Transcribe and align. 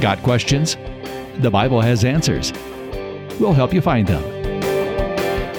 Got 0.00 0.22
questions? 0.22 0.78
The 1.40 1.50
Bible 1.50 1.82
has 1.82 2.06
answers. 2.06 2.54
We'll 3.38 3.52
help 3.52 3.74
you 3.74 3.82
find 3.82 4.08
them. 4.08 4.22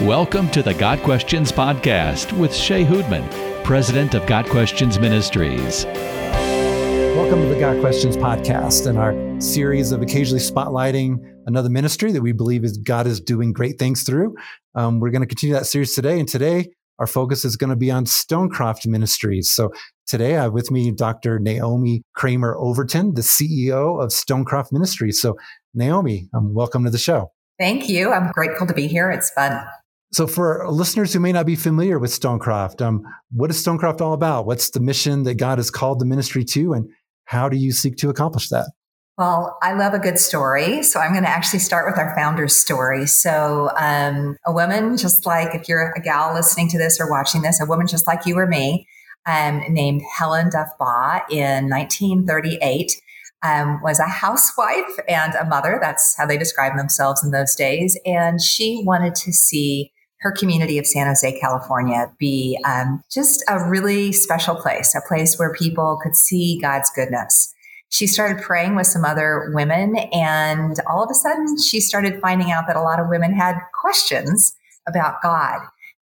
Welcome 0.04 0.50
to 0.50 0.64
the 0.64 0.74
Got 0.74 1.04
Questions 1.04 1.52
podcast 1.52 2.36
with 2.36 2.52
Shea 2.52 2.84
Houdmann, 2.84 3.30
president 3.64 4.16
of 4.16 4.26
Got 4.26 4.48
Questions 4.48 4.98
Ministries. 4.98 5.86
Welcome 5.86 7.42
to 7.42 7.50
the 7.50 7.60
Got 7.60 7.80
Questions 7.82 8.18
podcast 8.18 8.88
and 8.88 8.98
our 8.98 9.40
series 9.40 9.92
of 9.92 10.02
occasionally 10.02 10.42
spotlighting 10.42 11.18
another 11.46 11.70
ministry 11.70 12.12
that 12.12 12.24
we 12.24 12.32
believe 12.32 12.64
is 12.64 12.80
God 12.80 13.06
is 13.06 13.22
doing 13.22 13.54
great 13.54 13.78
things 13.78 14.02
through. 14.02 14.36
Um, 14.74 15.00
we're 15.00 15.12
going 15.12 15.22
to 15.22 15.28
continue 15.28 15.54
that 15.54 15.68
series 15.68 15.94
today, 15.94 16.20
and 16.20 16.28
today 16.28 16.72
our 16.98 17.06
focus 17.06 17.46
is 17.46 17.58
going 17.58 17.70
to 17.70 17.76
be 17.76 17.92
on 17.92 18.06
Stonecroft 18.06 18.88
Ministries. 18.88 19.52
So 19.52 19.72
today 20.12 20.36
I 20.36 20.44
have 20.44 20.52
with 20.52 20.72
me 20.72 20.92
Dr. 20.92 21.40
Naomi 21.40 22.04
Cramer 22.16 22.58
Overton, 22.58 23.14
the 23.14 23.22
CEO 23.22 24.04
of 24.04 24.10
Stonecroft 24.10 24.74
Ministries. 24.74 25.22
So 25.22 25.38
Naomi, 25.74 26.28
um, 26.34 26.54
welcome 26.54 26.84
to 26.84 26.90
the 26.90 26.98
show. 26.98 27.32
Thank 27.58 27.88
you. 27.88 28.12
I'm 28.12 28.30
grateful 28.32 28.68
to 28.68 28.74
be 28.74 28.88
here. 28.88 29.10
It's 29.10 29.30
fun. 29.32 29.66
So, 30.12 30.28
for 30.28 30.70
listeners 30.70 31.14
who 31.14 31.22
may 31.22 31.32
not 31.32 31.46
be 31.46 31.56
familiar 31.56 31.98
with 31.98 32.12
Stonecroft, 32.12 32.82
um, 32.82 33.02
what 33.32 33.50
is 33.50 33.66
Stonecroft 33.66 34.02
all 34.02 34.12
about? 34.12 34.46
What's 34.46 34.72
the 34.72 34.82
mission 34.82 35.24
that 35.24 35.36
God 35.36 35.58
has 35.58 35.72
called 35.72 36.00
the 36.00 36.06
ministry 36.06 36.44
to, 36.44 36.74
and 36.74 36.90
how 37.24 37.48
do 37.48 37.56
you 37.56 37.72
seek 37.72 37.96
to 37.98 38.10
accomplish 38.10 38.50
that? 38.50 38.70
Well, 39.18 39.58
I 39.64 39.72
love 39.72 39.94
a 39.94 40.00
good 40.00 40.20
story. 40.20 40.84
So 40.84 41.00
I'm 41.00 41.14
going 41.14 41.24
to 41.24 41.30
actually 41.30 41.60
start 41.60 41.86
with 41.90 41.98
our 41.98 42.14
founder's 42.14 42.58
story. 42.58 43.08
So, 43.08 43.70
um, 43.80 44.36
a 44.46 44.52
woman, 44.52 44.98
just 44.98 45.26
like 45.26 45.56
if 45.56 45.70
you're 45.70 45.94
a 45.96 46.02
gal 46.02 46.34
listening 46.34 46.68
to 46.72 46.78
this 46.78 47.00
or 47.00 47.10
watching 47.10 47.42
this, 47.44 47.62
a 47.62 47.66
woman 47.66 47.88
just 47.88 48.06
like 48.06 48.26
you 48.26 48.38
or 48.38 48.48
me, 48.48 48.86
um, 49.26 49.64
named 49.70 50.02
Helen 50.18 50.50
Duff 50.50 50.70
Baugh 50.80 51.22
in 51.30 51.70
1938. 51.70 53.02
Um, 53.44 53.82
was 53.82 54.00
a 54.00 54.06
housewife 54.06 55.00
and 55.08 55.34
a 55.34 55.46
mother. 55.46 55.80
That's 55.82 56.16
how 56.16 56.28
they 56.28 56.38
described 56.38 56.78
themselves 56.78 57.24
in 57.24 57.32
those 57.32 57.56
days. 57.56 57.98
And 58.06 58.40
she 58.40 58.84
wanted 58.86 59.16
to 59.16 59.34
see 59.34 59.92
her 60.20 60.32
community 60.32 60.78
of 60.78 60.86
San 60.86 61.08
Jose, 61.08 61.40
California, 61.40 62.12
be 62.20 62.60
um, 62.68 63.04
just 63.12 63.44
a 63.50 63.68
really 63.68 64.12
special 64.12 64.54
place, 64.54 64.94
a 64.94 65.02
place 65.08 65.40
where 65.40 65.52
people 65.56 66.00
could 66.04 66.16
see 66.16 66.60
God's 66.62 66.92
goodness 66.92 67.52
she 67.92 68.08
started 68.08 68.42
praying 68.42 68.76
with 68.76 68.88
some 68.88 69.04
other 69.04 69.52
women. 69.54 69.98
And 70.14 70.78
all 70.90 71.04
of 71.04 71.12
a 71.12 71.14
sudden, 71.14 71.60
she 71.60 71.82
started 71.82 72.22
finding 72.22 72.50
out 72.50 72.64
that 72.68 72.78
a 72.78 72.82
lot 72.82 73.00
of 73.00 73.10
women 73.10 73.34
had 73.34 73.56
questions 73.80 74.56
about 74.88 75.22
God. 75.22 75.60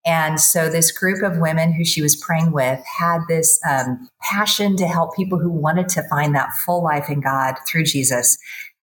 And 0.09 0.39
so, 0.39 0.69
this 0.69 0.91
group 0.91 1.21
of 1.21 1.37
women 1.37 1.71
who 1.71 1.85
she 1.85 2.01
was 2.01 2.15
praying 2.15 2.51
with 2.51 2.83
had 2.99 3.19
this 3.27 3.59
um, 3.69 4.09
passion 4.19 4.75
to 4.77 4.87
help 4.87 5.15
people 5.15 5.37
who 5.37 5.51
wanted 5.51 5.87
to 5.89 6.03
find 6.09 6.33
that 6.33 6.49
full 6.65 6.83
life 6.83 7.11
in 7.11 7.21
God 7.21 7.57
through 7.67 7.83
Jesus 7.83 8.39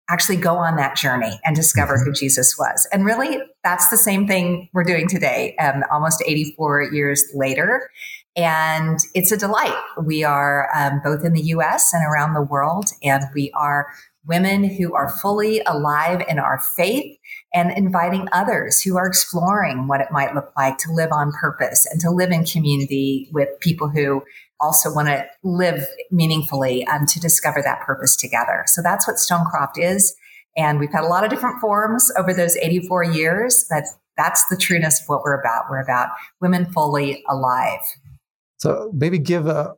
actually 0.08 0.38
go 0.38 0.56
on 0.58 0.76
that 0.76 0.96
journey 0.96 1.40
and 1.44 1.56
discover 1.56 1.96
mm-hmm. 1.96 2.06
who 2.06 2.14
Jesus 2.14 2.56
was. 2.60 2.88
And 2.94 3.06
really, 3.06 3.40
that's 3.64 3.90
the 3.90 3.98
same 3.98 4.28
thing 4.28 4.70
we're 4.72 4.84
doing 4.84 5.08
today, 5.08 5.56
um, 5.56 5.84
almost 5.92 6.22
84 6.24 6.94
years 6.94 7.26
later. 7.34 7.90
And 8.36 9.00
it's 9.16 9.32
a 9.32 9.38
delight. 9.38 9.76
We 10.04 10.24
are 10.24 10.70
um, 10.76 11.02
both 11.04 11.26
in 11.26 11.34
the 11.34 11.42
US 11.42 11.92
and 11.92 12.04
around 12.06 12.36
the 12.36 12.44
world, 12.44 12.92
and 13.02 13.24
we 13.34 13.52
are 13.56 13.88
women 14.28 14.64
who 14.64 14.94
are 14.94 15.10
fully 15.10 15.62
alive 15.66 16.24
in 16.28 16.38
our 16.38 16.62
faith 16.78 17.18
and 17.56 17.72
inviting 17.78 18.28
others 18.34 18.82
who 18.82 18.98
are 18.98 19.08
exploring 19.08 19.88
what 19.88 20.02
it 20.02 20.12
might 20.12 20.36
look 20.36 20.52
like 20.58 20.78
to 20.78 20.92
live 20.92 21.12
on 21.14 21.32
purpose 21.32 21.88
and 21.90 22.02
to 22.02 22.12
live 22.12 22.30
in 22.30 22.44
community 22.44 23.30
with 23.32 23.48
people 23.62 23.88
who 23.88 24.22
also 24.60 24.94
want 24.94 25.08
to 25.08 25.26
live 25.44 25.86
meaningfully 26.12 26.86
and 26.88 27.02
um, 27.02 27.06
to 27.08 27.20
discover 27.20 27.62
that 27.62 27.80
purpose 27.82 28.16
together. 28.18 28.64
So 28.68 28.82
that's 28.82 29.08
what 29.08 29.16
Stonecroft 29.16 29.78
is. 29.78 30.16
And 30.58 30.80
we've 30.80 30.92
had 30.92 31.04
a 31.04 31.08
lot 31.08 31.24
of 31.24 31.30
different 31.30 31.62
forms 31.62 32.12
over 32.18 32.34
those 32.34 32.58
84 32.58 33.06
years, 33.06 33.66
but 33.70 33.86
that's 34.18 34.46
the 34.50 34.58
trueness 34.58 35.02
of 35.02 35.08
what 35.08 35.24
we're 35.24 35.40
about. 35.40 35.66
We're 35.70 35.82
about 35.82 36.10
women 36.42 36.66
fully 36.72 37.24
alive. 37.30 37.80
So 38.58 38.92
maybe 38.94 39.18
give 39.18 39.48
a 39.48 39.74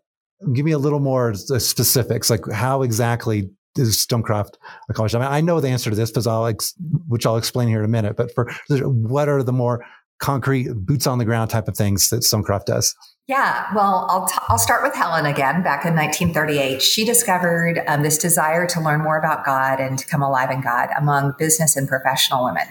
give 0.54 0.66
me 0.66 0.72
a 0.72 0.78
little 0.78 1.00
more 1.00 1.34
specifics, 1.34 2.30
like 2.30 2.50
how 2.52 2.84
exactly 2.84 3.50
is 3.78 3.98
Stonecroft 3.98 4.56
accomplished? 4.90 5.16
I 5.16 5.20
mean, 5.20 5.28
I 5.28 5.42
know 5.42 5.60
the 5.60 5.70
answer 5.70 5.90
to 5.90 5.96
this, 5.96 6.10
because 6.10 6.28
I'll 6.28 6.46
ex- 6.46 6.74
which 7.08 7.26
I'll 7.26 7.38
explain 7.38 7.68
here 7.68 7.80
in 7.80 7.86
a 7.86 7.90
minute. 7.90 8.16
But 8.16 8.34
for 8.34 8.52
what 8.70 9.30
are 9.30 9.44
the 9.44 9.54
more 9.54 9.86
concrete, 10.20 10.70
boots 10.74 11.08
on 11.08 11.18
the 11.18 11.26
ground 11.26 11.50
type 11.50 11.68
of 11.68 11.78
things 11.78 12.10
that 12.10 12.22
Stonecroft 12.22 12.66
does? 12.66 12.96
Yeah, 13.28 13.68
well, 13.76 14.08
I'll, 14.10 14.26
t- 14.26 14.38
I'll 14.48 14.58
start 14.58 14.84
with 14.84 14.96
Helen 14.96 15.26
again. 15.26 15.62
Back 15.62 15.86
in 15.86 15.94
1938, 15.96 16.82
she 16.82 17.04
discovered 17.04 17.82
um, 17.88 18.02
this 18.02 18.18
desire 18.18 18.66
to 18.68 18.80
learn 18.80 19.02
more 19.02 19.18
about 19.18 19.46
God 19.46 19.82
and 19.82 20.00
to 20.00 20.08
come 20.08 20.22
alive 20.22 20.50
in 20.50 20.62
God 20.62 20.90
among 20.98 21.34
business 21.38 21.76
and 21.76 21.90
professional 21.90 22.46
women. 22.46 22.68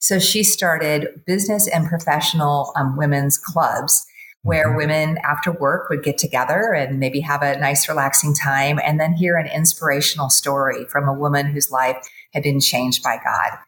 So 0.00 0.18
she 0.18 0.42
started 0.42 1.08
business 1.26 1.68
and 1.68 1.86
professional 1.86 2.72
um, 2.74 2.96
women's 2.96 3.38
clubs 3.38 4.04
where 4.42 4.68
mm-hmm. 4.68 4.76
women 4.76 5.18
after 5.24 5.52
work 5.52 5.88
would 5.90 6.02
get 6.02 6.18
together 6.18 6.72
and 6.72 6.98
maybe 6.98 7.20
have 7.20 7.42
a 7.42 7.58
nice, 7.58 7.88
relaxing 7.88 8.34
time 8.34 8.78
and 8.82 8.98
then 8.98 9.12
hear 9.12 9.36
an 9.36 9.46
inspirational 9.46 10.30
story 10.30 10.84
from 10.86 11.08
a 11.08 11.14
woman 11.14 11.46
whose 11.46 11.70
life 11.70 11.96
had 12.32 12.42
been 12.42 12.60
changed 12.60 13.02
by 13.02 13.18
God. 13.24 13.58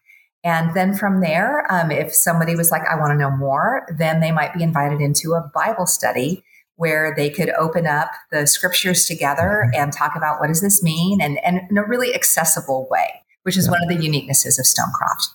And 0.44 0.75
then 0.75 0.94
from 0.94 1.21
there, 1.21 1.71
um, 1.72 1.91
if 1.91 2.12
somebody 2.12 2.56
was 2.56 2.71
like, 2.71 2.83
I 2.91 2.99
want 2.99 3.12
to 3.12 3.19
know 3.19 3.31
more, 3.31 3.87
then 3.97 4.21
they 4.21 4.33
might 4.33 4.55
be 4.55 4.62
invited 4.62 5.00
into 5.00 5.34
a 5.34 5.50
Bible 5.55 5.87
study 5.87 6.43
where 6.77 7.15
they 7.16 7.31
could 7.31 7.50
open 7.50 7.87
up 7.87 8.10
the 8.33 8.47
scriptures 8.47 9.06
together 9.06 9.66
mm-hmm. 9.66 9.81
and 9.81 9.93
talk 9.93 10.16
about 10.16 10.41
what 10.41 10.49
does 10.49 10.62
this 10.62 10.83
mean 10.83 11.21
and, 11.21 11.39
and 11.44 11.60
in 11.71 11.78
a 11.78 11.84
really 11.84 12.15
accessible 12.15 12.89
way, 12.91 13.22
which 13.43 13.56
is 13.56 13.66
yeah. 13.66 13.72
one 13.72 13.83
of 13.83 13.89
the 13.89 13.97
uniquenesses 13.97 14.59
of 14.59 14.65
Stonecroft. 14.65 15.28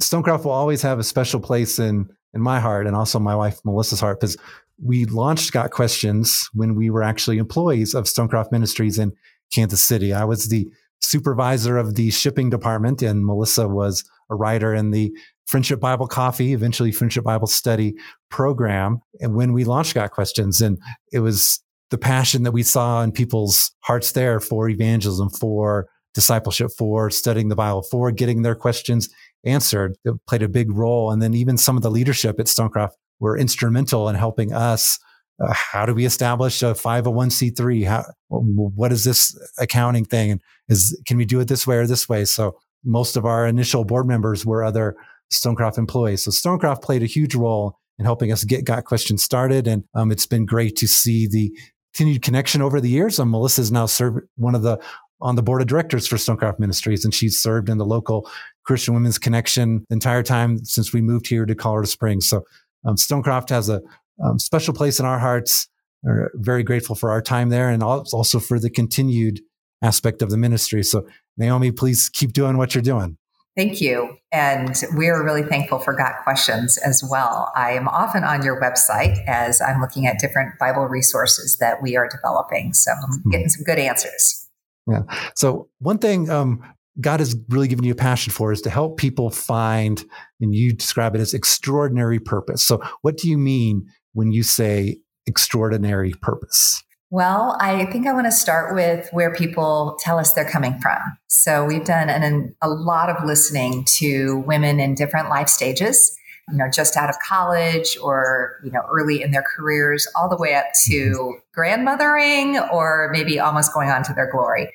Stonecroft 0.00 0.44
will 0.44 0.52
always 0.52 0.82
have 0.82 0.98
a 0.98 1.04
special 1.04 1.38
place 1.38 1.78
in 1.78 2.08
in 2.34 2.40
my 2.40 2.60
heart 2.60 2.86
and 2.86 2.96
also 2.96 3.18
my 3.18 3.36
wife 3.36 3.60
Melissa's 3.64 4.00
heart 4.00 4.20
because 4.20 4.36
we 4.82 5.04
launched 5.04 5.52
Got 5.52 5.70
Questions 5.70 6.48
when 6.52 6.74
we 6.74 6.90
were 6.90 7.02
actually 7.02 7.38
employees 7.38 7.94
of 7.94 8.04
Stonecroft 8.04 8.50
Ministries 8.50 8.98
in 8.98 9.12
Kansas 9.52 9.82
City. 9.82 10.12
I 10.12 10.24
was 10.24 10.48
the 10.48 10.68
supervisor 11.00 11.78
of 11.78 11.94
the 11.94 12.10
shipping 12.10 12.50
department, 12.50 13.02
and 13.02 13.24
Melissa 13.24 13.68
was 13.68 14.04
a 14.30 14.34
writer 14.34 14.74
in 14.74 14.90
the 14.90 15.12
Friendship 15.46 15.80
Bible 15.80 16.06
Coffee, 16.06 16.52
eventually 16.52 16.92
Friendship 16.92 17.24
Bible 17.24 17.46
Study 17.46 17.94
program. 18.30 19.00
And 19.20 19.34
when 19.34 19.52
we 19.52 19.64
launched 19.64 19.94
Got 19.94 20.10
Questions, 20.10 20.60
and 20.60 20.78
it 21.12 21.20
was 21.20 21.62
the 21.90 21.98
passion 21.98 22.42
that 22.44 22.52
we 22.52 22.62
saw 22.62 23.02
in 23.02 23.12
people's 23.12 23.70
hearts 23.80 24.12
there 24.12 24.40
for 24.40 24.68
evangelism, 24.68 25.28
for 25.30 25.88
discipleship, 26.14 26.70
for 26.76 27.10
studying 27.10 27.48
the 27.48 27.56
Bible, 27.56 27.82
for 27.82 28.10
getting 28.10 28.42
their 28.42 28.54
questions 28.54 29.08
answered. 29.44 29.96
Played 30.26 30.42
a 30.42 30.48
big 30.48 30.72
role. 30.72 31.10
And 31.10 31.20
then 31.20 31.34
even 31.34 31.58
some 31.58 31.76
of 31.76 31.82
the 31.82 31.90
leadership 31.90 32.40
at 32.40 32.46
Stonecroft 32.46 32.92
were 33.22 33.38
instrumental 33.38 34.08
in 34.08 34.16
helping 34.16 34.52
us. 34.52 34.98
Uh, 35.42 35.52
how 35.54 35.86
do 35.86 35.94
we 35.94 36.04
establish 36.04 36.60
a 36.60 36.74
501c3? 36.74 37.86
How, 37.86 38.04
what 38.28 38.90
is 38.90 39.04
this 39.04 39.34
accounting 39.58 40.04
thing? 40.04 40.40
Is, 40.68 41.00
can 41.06 41.16
we 41.16 41.24
do 41.24 41.38
it 41.38 41.46
this 41.46 41.64
way 41.64 41.76
or 41.76 41.86
this 41.86 42.08
way? 42.08 42.24
So 42.24 42.58
most 42.84 43.16
of 43.16 43.24
our 43.24 43.46
initial 43.46 43.84
board 43.84 44.08
members 44.08 44.44
were 44.44 44.64
other 44.64 44.96
Stonecroft 45.32 45.78
employees. 45.78 46.24
So 46.24 46.32
Stonecroft 46.32 46.82
played 46.82 47.04
a 47.04 47.06
huge 47.06 47.36
role 47.36 47.78
in 47.98 48.04
helping 48.04 48.32
us 48.32 48.42
get 48.42 48.64
Got 48.64 48.86
Questions 48.86 49.22
started. 49.22 49.68
And 49.68 49.84
um, 49.94 50.10
it's 50.10 50.26
been 50.26 50.44
great 50.44 50.74
to 50.76 50.88
see 50.88 51.28
the 51.28 51.56
continued 51.94 52.22
connection 52.22 52.60
over 52.60 52.80
the 52.80 52.88
years. 52.88 53.20
Um, 53.20 53.30
Melissa 53.30 53.60
is 53.60 53.70
now 53.70 53.86
served 53.86 54.18
one 54.36 54.56
of 54.56 54.62
the 54.62 54.80
on 55.20 55.36
the 55.36 55.42
board 55.42 55.62
of 55.62 55.68
directors 55.68 56.08
for 56.08 56.16
Stonecroft 56.16 56.58
Ministries, 56.58 57.04
and 57.04 57.14
she's 57.14 57.40
served 57.40 57.68
in 57.68 57.78
the 57.78 57.86
local 57.86 58.28
Christian 58.64 58.92
Women's 58.92 59.18
Connection 59.18 59.86
the 59.88 59.94
entire 59.94 60.24
time 60.24 60.64
since 60.64 60.92
we 60.92 61.00
moved 61.00 61.28
here 61.28 61.46
to 61.46 61.54
Colorado 61.54 61.86
Springs. 61.86 62.28
So 62.28 62.42
um, 62.84 62.96
Stonecroft 62.96 63.50
has 63.50 63.68
a 63.68 63.80
um, 64.22 64.38
special 64.38 64.74
place 64.74 65.00
in 65.00 65.06
our 65.06 65.18
hearts. 65.18 65.68
We're 66.02 66.30
very 66.34 66.62
grateful 66.62 66.96
for 66.96 67.10
our 67.10 67.22
time 67.22 67.48
there 67.48 67.68
and 67.68 67.82
also 67.82 68.40
for 68.40 68.58
the 68.58 68.70
continued 68.70 69.40
aspect 69.82 70.22
of 70.22 70.30
the 70.30 70.36
ministry. 70.36 70.82
So, 70.82 71.06
Naomi, 71.36 71.70
please 71.70 72.08
keep 72.08 72.32
doing 72.32 72.56
what 72.56 72.74
you're 72.74 72.82
doing. 72.82 73.18
Thank 73.56 73.82
you. 73.82 74.16
And 74.32 74.74
we're 74.94 75.22
really 75.22 75.42
thankful 75.42 75.78
for 75.78 75.94
Got 75.94 76.22
Questions 76.24 76.78
as 76.78 77.04
well. 77.08 77.52
I 77.54 77.72
am 77.72 77.86
often 77.86 78.24
on 78.24 78.42
your 78.42 78.58
website 78.60 79.22
as 79.26 79.60
I'm 79.60 79.80
looking 79.80 80.06
at 80.06 80.18
different 80.18 80.58
Bible 80.58 80.86
resources 80.86 81.58
that 81.58 81.82
we 81.82 81.94
are 81.96 82.08
developing. 82.08 82.72
So 82.72 82.92
I'm 82.92 83.20
hmm. 83.20 83.30
getting 83.30 83.48
some 83.50 83.62
good 83.64 83.78
answers. 83.78 84.48
Yeah. 84.90 85.02
So, 85.36 85.68
one 85.78 85.98
thing 85.98 86.30
um, 86.30 86.64
God 87.00 87.20
has 87.20 87.36
really 87.48 87.68
given 87.68 87.84
you 87.84 87.92
a 87.92 87.96
passion 87.96 88.32
for 88.32 88.52
is 88.52 88.60
to 88.62 88.70
help 88.70 88.98
people 88.98 89.30
find, 89.30 90.04
and 90.40 90.54
you 90.54 90.72
describe 90.72 91.14
it 91.14 91.20
as 91.20 91.32
extraordinary 91.32 92.18
purpose. 92.18 92.62
So, 92.62 92.82
what 93.00 93.16
do 93.16 93.30
you 93.30 93.38
mean 93.38 93.86
when 94.12 94.32
you 94.32 94.42
say 94.42 94.98
extraordinary 95.26 96.12
purpose? 96.20 96.82
Well, 97.10 97.56
I 97.60 97.86
think 97.86 98.06
I 98.06 98.12
want 98.12 98.26
to 98.26 98.32
start 98.32 98.74
with 98.74 99.08
where 99.12 99.32
people 99.34 99.98
tell 100.00 100.18
us 100.18 100.32
they're 100.32 100.48
coming 100.48 100.78
from. 100.80 100.98
So, 101.28 101.64
we've 101.64 101.84
done 101.84 102.10
an, 102.10 102.54
a 102.60 102.68
lot 102.68 103.08
of 103.08 103.24
listening 103.24 103.84
to 103.98 104.42
women 104.46 104.78
in 104.78 104.94
different 104.94 105.30
life 105.30 105.48
stages, 105.48 106.14
you 106.50 106.58
know, 106.58 106.68
just 106.70 106.94
out 106.96 107.08
of 107.08 107.16
college 107.26 107.96
or, 108.02 108.60
you 108.64 108.70
know, 108.70 108.82
early 108.92 109.22
in 109.22 109.30
their 109.30 109.44
careers, 109.56 110.06
all 110.14 110.28
the 110.28 110.36
way 110.36 110.54
up 110.54 110.66
to 110.86 110.92
mm-hmm. 110.92 111.38
grandmothering 111.58 112.58
or 112.70 113.08
maybe 113.12 113.40
almost 113.40 113.72
going 113.72 113.88
on 113.88 114.02
to 114.02 114.12
their 114.12 114.30
glory. 114.30 114.70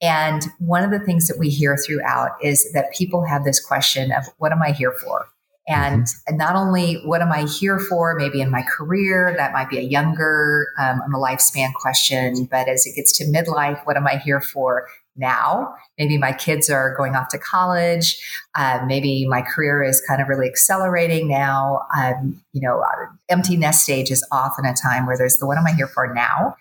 And 0.00 0.42
one 0.58 0.84
of 0.84 0.90
the 0.90 1.04
things 1.04 1.26
that 1.26 1.38
we 1.38 1.48
hear 1.48 1.76
throughout 1.76 2.32
is 2.42 2.70
that 2.72 2.92
people 2.92 3.24
have 3.24 3.44
this 3.44 3.60
question 3.60 4.12
of 4.12 4.24
what 4.38 4.52
am 4.52 4.62
I 4.62 4.72
here 4.72 4.92
for? 4.92 5.26
And 5.68 6.04
mm-hmm. 6.04 6.36
not 6.36 6.56
only 6.56 6.94
what 7.04 7.20
am 7.20 7.30
I 7.30 7.44
here 7.44 7.78
for, 7.78 8.14
maybe 8.16 8.40
in 8.40 8.50
my 8.50 8.62
career, 8.62 9.34
that 9.36 9.52
might 9.52 9.68
be 9.68 9.78
a 9.78 9.82
younger 9.82 10.68
um, 10.78 11.02
on 11.02 11.10
the 11.10 11.18
lifespan 11.18 11.74
question, 11.74 12.44
but 12.50 12.68
as 12.68 12.86
it 12.86 12.94
gets 12.96 13.16
to 13.18 13.24
midlife, 13.24 13.84
what 13.84 13.96
am 13.96 14.06
I 14.06 14.16
here 14.16 14.40
for 14.40 14.86
now? 15.14 15.74
Maybe 15.98 16.16
my 16.16 16.32
kids 16.32 16.70
are 16.70 16.94
going 16.96 17.16
off 17.16 17.28
to 17.30 17.38
college. 17.38 18.18
Uh, 18.54 18.80
maybe 18.86 19.26
my 19.26 19.42
career 19.42 19.82
is 19.82 20.00
kind 20.08 20.22
of 20.22 20.28
really 20.28 20.46
accelerating 20.46 21.28
now. 21.28 21.82
Um, 21.96 22.40
you 22.52 22.62
know, 22.62 22.80
uh, 22.80 23.06
empty 23.28 23.56
nest 23.56 23.82
stage 23.82 24.10
is 24.10 24.26
often 24.32 24.64
a 24.64 24.74
time 24.74 25.06
where 25.06 25.18
there's 25.18 25.36
the 25.36 25.46
what 25.46 25.58
am 25.58 25.66
I 25.66 25.72
here 25.72 25.88
for 25.88 26.12
now? 26.14 26.56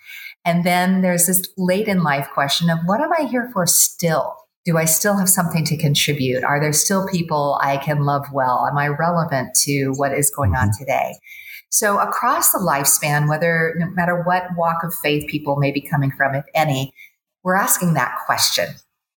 And 0.47 0.63
then 0.63 1.01
there's 1.01 1.27
this 1.27 1.45
late 1.57 1.89
in 1.89 2.03
life 2.03 2.29
question 2.33 2.69
of 2.69 2.79
what 2.85 3.01
am 3.01 3.11
I 3.11 3.23
here 3.23 3.49
for 3.51 3.67
still? 3.67 4.33
Do 4.63 4.77
I 4.77 4.85
still 4.85 5.17
have 5.17 5.27
something 5.27 5.65
to 5.65 5.75
contribute? 5.75 6.45
Are 6.45 6.61
there 6.61 6.71
still 6.71 7.05
people 7.09 7.59
I 7.61 7.75
can 7.75 8.05
love 8.05 8.25
well? 8.31 8.65
Am 8.65 8.77
I 8.77 8.88
relevant 8.88 9.55
to 9.63 9.91
what 9.97 10.13
is 10.13 10.31
going 10.31 10.55
on 10.55 10.69
mm-hmm. 10.69 10.79
today? 10.79 11.15
So 11.69 11.99
across 11.99 12.53
the 12.53 12.59
lifespan, 12.59 13.27
whether 13.27 13.75
no 13.77 13.88
matter 13.88 14.23
what 14.23 14.55
walk 14.55 14.85
of 14.85 14.94
faith 14.94 15.27
people 15.27 15.57
may 15.57 15.71
be 15.71 15.81
coming 15.81 16.11
from, 16.11 16.33
if 16.33 16.45
any, 16.55 16.94
we're 17.44 17.57
asking 17.57 17.95
that 17.95 18.17
question. 18.25 18.69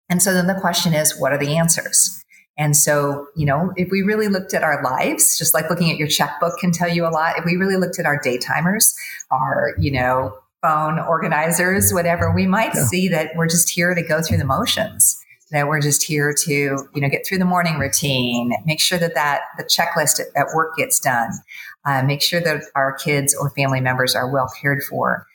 And 0.09 0.21
so 0.21 0.35
then 0.35 0.49
the 0.49 0.61
question 0.61 0.95
is, 0.95 1.17
what 1.17 1.33
are 1.33 1.39
the 1.39 1.57
answers? 1.57 2.25
And 2.59 2.77
so, 2.77 3.29
you 3.37 3.47
know, 3.47 3.73
if 3.77 3.89
we 3.93 4.03
really 4.03 4.27
looked 4.27 4.53
at 4.53 4.65
our 4.65 4.83
lives, 4.83 5.39
just 5.39 5.55
like 5.55 5.71
looking 5.71 5.93
at 5.93 5.97
your 5.97 6.09
checkbook 6.09 6.59
can 6.59 6.73
tell 6.73 6.89
you 6.89 7.07
a 7.07 7.09
lot, 7.09 7.39
if 7.39 7.45
we 7.45 7.55
really 7.55 7.77
looked 7.77 8.01
at 8.01 8.05
our 8.05 8.21
day 8.21 8.37
timers, 8.37 8.93
our, 9.31 9.75
you 9.79 9.93
know, 9.93 10.37
phone 10.63 10.99
organizers, 10.99 11.93
whatever, 11.93 12.33
we 12.33 12.47
might 12.47 12.75
yeah. 12.75 12.85
see 12.85 13.09
that 13.09 13.31
we're 13.37 13.49
just 13.49 13.71
here 13.71 13.95
to 13.95 14.03
go 14.03 14.21
through 14.23 14.39
the 14.39 14.45
motions. 14.45 15.17
That 15.53 15.67
we're 15.67 15.81
just 15.81 16.05
here 16.05 16.33
to, 16.45 16.53
you 16.53 17.01
know, 17.01 17.09
get 17.09 17.27
through 17.27 17.39
the 17.39 17.45
morning 17.45 17.79
routine, 17.81 18.53
make 18.67 18.79
sure 18.79 18.99
that 18.99 19.17
that 19.17 19.41
the 19.59 19.65
checklist 19.65 20.21
at, 20.21 20.27
at 20.37 20.55
work 20.55 20.77
gets 20.77 21.01
done, 21.01 21.31
uh, 21.85 22.05
make 22.05 22.23
sure 22.23 22.41
that 22.41 22.63
our 22.77 22.93
kids 22.95 23.35
or 23.35 23.51
family 23.51 23.81
members 23.81 24.15
are 24.15 24.33
well 24.33 24.49
cared 24.63 24.81
for, 24.85 25.27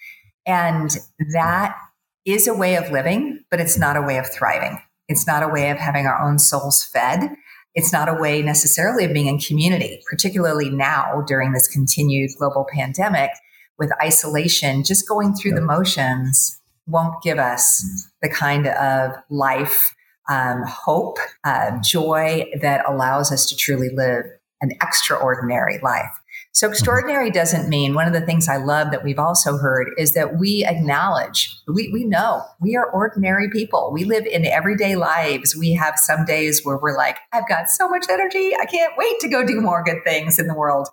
and 0.46 0.92
that 1.34 1.76
is 2.24 2.48
a 2.48 2.54
way 2.54 2.76
of 2.76 2.92
living, 2.92 3.44
but 3.52 3.60
it's 3.60 3.78
not 3.78 3.98
a 3.98 4.02
way 4.02 4.18
of 4.18 4.26
thriving. 4.32 4.82
It's 5.10 5.28
not 5.28 5.44
a 5.44 5.50
way 5.50 5.70
of 5.70 5.78
having 5.78 6.06
our 6.06 6.22
own 6.22 6.40
souls 6.40 6.84
fed. 6.84 7.32
It's 7.76 7.92
not 7.92 8.08
a 8.08 8.14
way 8.14 8.42
necessarily 8.42 9.04
of 9.04 9.14
being 9.14 9.28
in 9.28 9.38
community, 9.38 10.02
particularly 10.10 10.70
now 10.70 11.24
during 11.28 11.52
this 11.52 11.68
continued 11.68 12.32
global 12.38 12.66
pandemic 12.74 13.32
with 13.78 13.92
isolation, 14.02 14.84
just 14.84 15.08
going 15.08 15.34
through 15.34 15.54
the 15.54 15.62
motions 15.62 16.62
won't 16.88 17.22
give 17.24 17.40
us 17.40 18.10
the 18.22 18.30
kind 18.30 18.68
of 18.68 19.12
life, 19.30 19.96
um, 20.30 20.64
hope, 20.68 21.18
uh, 21.44 21.80
joy 21.82 22.46
that 22.62 22.88
allows 22.88 23.32
us 23.32 23.48
to 23.50 23.56
truly 23.56 23.90
live 23.90 24.26
an 24.62 24.72
extraordinary 24.82 25.80
life. 25.84 26.20
So, 26.52 26.70
extraordinary 26.70 27.32
doesn't 27.32 27.68
mean 27.68 27.96
one 27.96 28.08
of 28.08 28.14
the 28.14 28.26
things 28.26 28.48
I 28.48 28.56
love 28.56 28.92
that 28.92 29.04
we've 29.04 29.20
also 29.20 29.58
heard 29.58 29.90
is 29.98 30.14
that 30.14 30.40
we 30.40 30.64
acknowledge, 30.64 31.54
we, 31.68 31.90
we 31.92 32.06
know 32.06 32.44
we 32.62 32.78
are 32.78 32.90
ordinary 32.90 33.50
people. 33.50 33.92
We 33.92 34.06
live 34.06 34.26
in 34.26 34.46
everyday 34.46 34.96
lives. 34.96 35.54
We 35.54 35.74
have 35.74 35.96
some 35.98 36.24
days 36.24 36.64
where 36.64 36.78
we're 36.78 36.96
like, 36.96 37.18
I've 37.34 37.48
got 37.50 37.70
so 37.70 37.90
much 37.90 38.06
energy. 38.10 38.54
I 38.58 38.66
can't 38.66 38.94
wait 38.98 39.20
to 39.20 39.28
go 39.28 39.46
do 39.46 39.60
more 39.60 39.84
good 39.84 40.04
things 40.06 40.40
in 40.40 40.48
the 40.48 40.56
world 40.56 40.88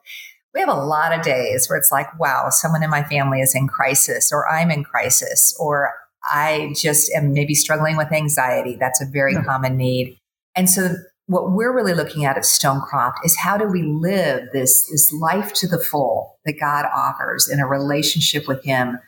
we 0.55 0.61
have 0.61 0.69
a 0.69 0.75
lot 0.75 1.17
of 1.17 1.25
days 1.25 1.69
where 1.69 1.79
it's 1.79 1.91
like, 1.91 2.19
wow, 2.19 2.49
someone 2.51 2.83
in 2.83 2.91
my 2.91 3.03
family 3.05 3.41
is 3.41 3.55
in 3.55 3.69
crisis, 3.69 4.31
or 4.33 4.49
I'm 4.51 4.71
in 4.71 4.85
crisis, 4.85 5.57
or 5.59 5.93
I 6.25 6.75
just 6.77 7.11
am 7.13 7.33
maybe 7.33 7.55
struggling 7.55 7.97
with 7.97 8.13
anxiety. 8.13 8.77
That's 8.79 9.01
a 9.01 9.07
very 9.07 9.35
common 9.35 9.77
need. 9.77 10.19
And 10.55 10.69
so, 10.69 10.95
what 11.27 11.53
we're 11.53 11.75
really 11.75 11.95
looking 11.95 12.25
at 12.25 12.37
at 12.37 12.43
Stonecroft 12.43 13.25
is 13.25 13.39
how 13.39 13.57
do 13.57 13.67
we 13.67 13.83
live 13.83 14.49
this, 14.53 14.89
this 14.91 15.13
life 15.13 15.53
to 15.55 15.69
the 15.69 15.79
full 15.79 16.39
that 16.45 16.59
God 16.61 16.85
offers 16.95 17.49
in 17.49 17.61
a 17.61 17.67
relationship 17.67 18.47
with 18.47 18.63
Him, 18.65 18.99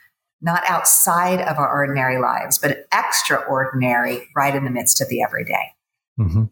not 0.40 0.62
outside 0.66 1.40
of 1.40 1.58
our 1.58 1.70
ordinary 1.70 2.18
lives, 2.18 2.58
but 2.58 2.86
extraordinary 2.92 4.28
right 4.34 4.54
in 4.54 4.64
the 4.64 4.70
midst 4.70 5.02
of 5.02 5.08
the 5.08 5.22
everyday. 5.22 5.72
Mm-hmm. 6.18 6.44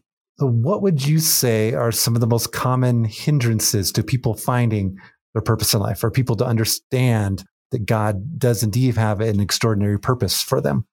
So, 0.43 0.47
what 0.47 0.81
would 0.81 1.07
you 1.07 1.19
say 1.19 1.71
are 1.71 1.93
some 1.93 2.15
of 2.15 2.19
the 2.19 2.27
most 2.27 2.51
common 2.51 3.05
hindrances 3.05 3.93
to 3.93 4.03
people 4.03 4.33
finding 4.33 4.97
their 5.33 5.41
purpose 5.41 5.73
in 5.73 5.79
life, 5.79 5.99
for 5.99 6.11
people 6.11 6.35
to 6.35 6.45
understand 6.45 7.45
that 7.71 7.85
God 7.85 8.39
does 8.39 8.61
indeed 8.61 8.97
have 8.97 9.21
an 9.21 9.39
extraordinary 9.39 9.97
purpose 9.97 10.41
for 10.41 10.59
them? 10.59 10.85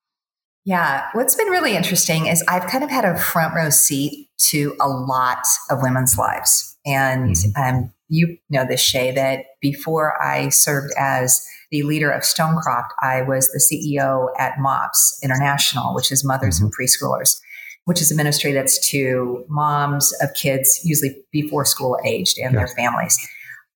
Yeah, 0.64 1.08
what's 1.14 1.34
been 1.34 1.48
really 1.48 1.74
interesting 1.74 2.28
is 2.28 2.44
I've 2.46 2.70
kind 2.70 2.84
of 2.84 2.90
had 2.90 3.04
a 3.04 3.18
front 3.18 3.56
row 3.56 3.70
seat 3.70 4.28
to 4.50 4.76
a 4.80 4.88
lot 4.88 5.44
of 5.68 5.82
women's 5.82 6.16
lives. 6.16 6.78
And 6.86 7.34
um, 7.56 7.92
you 8.06 8.38
know 8.50 8.64
this, 8.64 8.80
Shea, 8.80 9.10
that 9.10 9.46
before 9.60 10.14
I 10.22 10.50
served 10.50 10.92
as 10.96 11.44
the 11.72 11.82
leader 11.82 12.12
of 12.12 12.22
Stonecroft, 12.22 12.90
I 13.02 13.22
was 13.22 13.50
the 13.50 13.58
CEO 13.58 14.28
at 14.38 14.60
MOPS 14.60 15.18
International, 15.24 15.92
which 15.92 16.12
is 16.12 16.24
Mothers 16.24 16.60
mm-hmm. 16.60 16.66
and 16.66 16.72
Preschoolers 16.72 17.40
which 17.84 18.00
is 18.00 18.12
a 18.12 18.14
ministry 18.14 18.52
that's 18.52 18.78
to 18.90 19.44
moms 19.48 20.12
of 20.20 20.32
kids, 20.34 20.80
usually 20.84 21.16
before 21.32 21.64
school 21.64 21.98
aged, 22.04 22.38
and 22.38 22.56
their 22.56 22.68
families. 22.68 23.18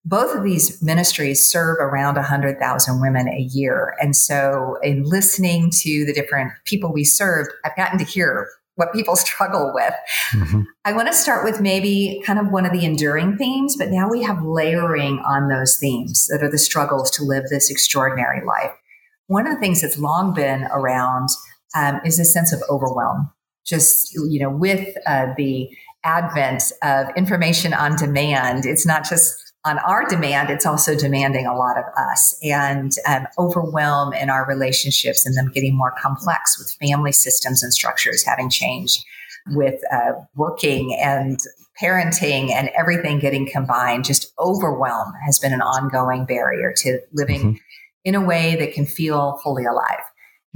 Both 0.07 0.35
of 0.35 0.43
these 0.43 0.81
ministries 0.83 1.49
serve 1.49 1.77
around 1.79 2.15
100,000 2.15 3.01
women 3.01 3.27
a 3.27 3.41
year. 3.41 3.95
And 3.99 4.15
so, 4.15 4.77
in 4.83 5.03
listening 5.03 5.71
to 5.81 6.05
the 6.05 6.13
different 6.13 6.51
people 6.65 6.93
we 6.93 7.03
serve, 7.03 7.47
I've 7.65 7.75
gotten 7.75 7.97
to 7.97 8.05
hear 8.05 8.47
what 8.75 8.93
people 8.93 9.15
struggle 9.15 9.71
with. 9.73 9.93
Mm-hmm. 10.33 10.61
I 10.85 10.93
want 10.93 11.07
to 11.07 11.13
start 11.13 11.43
with 11.43 11.59
maybe 11.59 12.21
kind 12.25 12.37
of 12.37 12.51
one 12.51 12.65
of 12.65 12.71
the 12.71 12.85
enduring 12.85 13.37
themes, 13.37 13.75
but 13.77 13.89
now 13.89 14.07
we 14.07 14.21
have 14.21 14.43
layering 14.43 15.19
on 15.25 15.49
those 15.49 15.77
themes 15.79 16.27
that 16.27 16.43
are 16.43 16.51
the 16.51 16.59
struggles 16.59 17.09
to 17.11 17.23
live 17.23 17.45
this 17.49 17.71
extraordinary 17.71 18.45
life. 18.45 18.71
One 19.27 19.47
of 19.47 19.55
the 19.55 19.59
things 19.59 19.81
that's 19.81 19.97
long 19.97 20.35
been 20.35 20.65
around 20.71 21.29
um, 21.75 21.99
is 22.05 22.19
a 22.19 22.25
sense 22.25 22.53
of 22.53 22.61
overwhelm 22.69 23.31
just 23.65 24.13
you 24.13 24.39
know 24.39 24.49
with 24.49 24.95
uh, 25.05 25.27
the 25.37 25.69
advent 26.03 26.63
of 26.83 27.07
information 27.17 27.73
on 27.73 27.95
demand 27.95 28.65
it's 28.65 28.85
not 28.85 29.03
just 29.07 29.53
on 29.65 29.79
our 29.79 30.07
demand 30.07 30.49
it's 30.49 30.65
also 30.65 30.95
demanding 30.95 31.47
a 31.47 31.55
lot 31.55 31.77
of 31.77 31.83
us 31.97 32.37
and 32.43 32.93
um, 33.07 33.25
overwhelm 33.39 34.13
in 34.13 34.29
our 34.29 34.45
relationships 34.47 35.25
and 35.25 35.35
them 35.35 35.51
getting 35.53 35.75
more 35.75 35.93
complex 35.99 36.57
with 36.59 36.71
family 36.87 37.11
systems 37.11 37.63
and 37.63 37.73
structures 37.73 38.23
having 38.23 38.49
changed 38.49 39.03
with 39.51 39.79
uh, 39.91 40.11
working 40.35 40.97
and 41.01 41.39
parenting 41.81 42.51
and 42.51 42.69
everything 42.77 43.19
getting 43.19 43.49
combined 43.51 44.05
just 44.05 44.31
overwhelm 44.39 45.11
has 45.25 45.39
been 45.39 45.53
an 45.53 45.61
ongoing 45.61 46.25
barrier 46.25 46.71
to 46.75 46.99
living 47.13 47.39
mm-hmm. 47.39 47.57
in 48.03 48.13
a 48.13 48.21
way 48.21 48.55
that 48.55 48.73
can 48.73 48.85
feel 48.85 49.39
fully 49.43 49.65
alive 49.65 50.03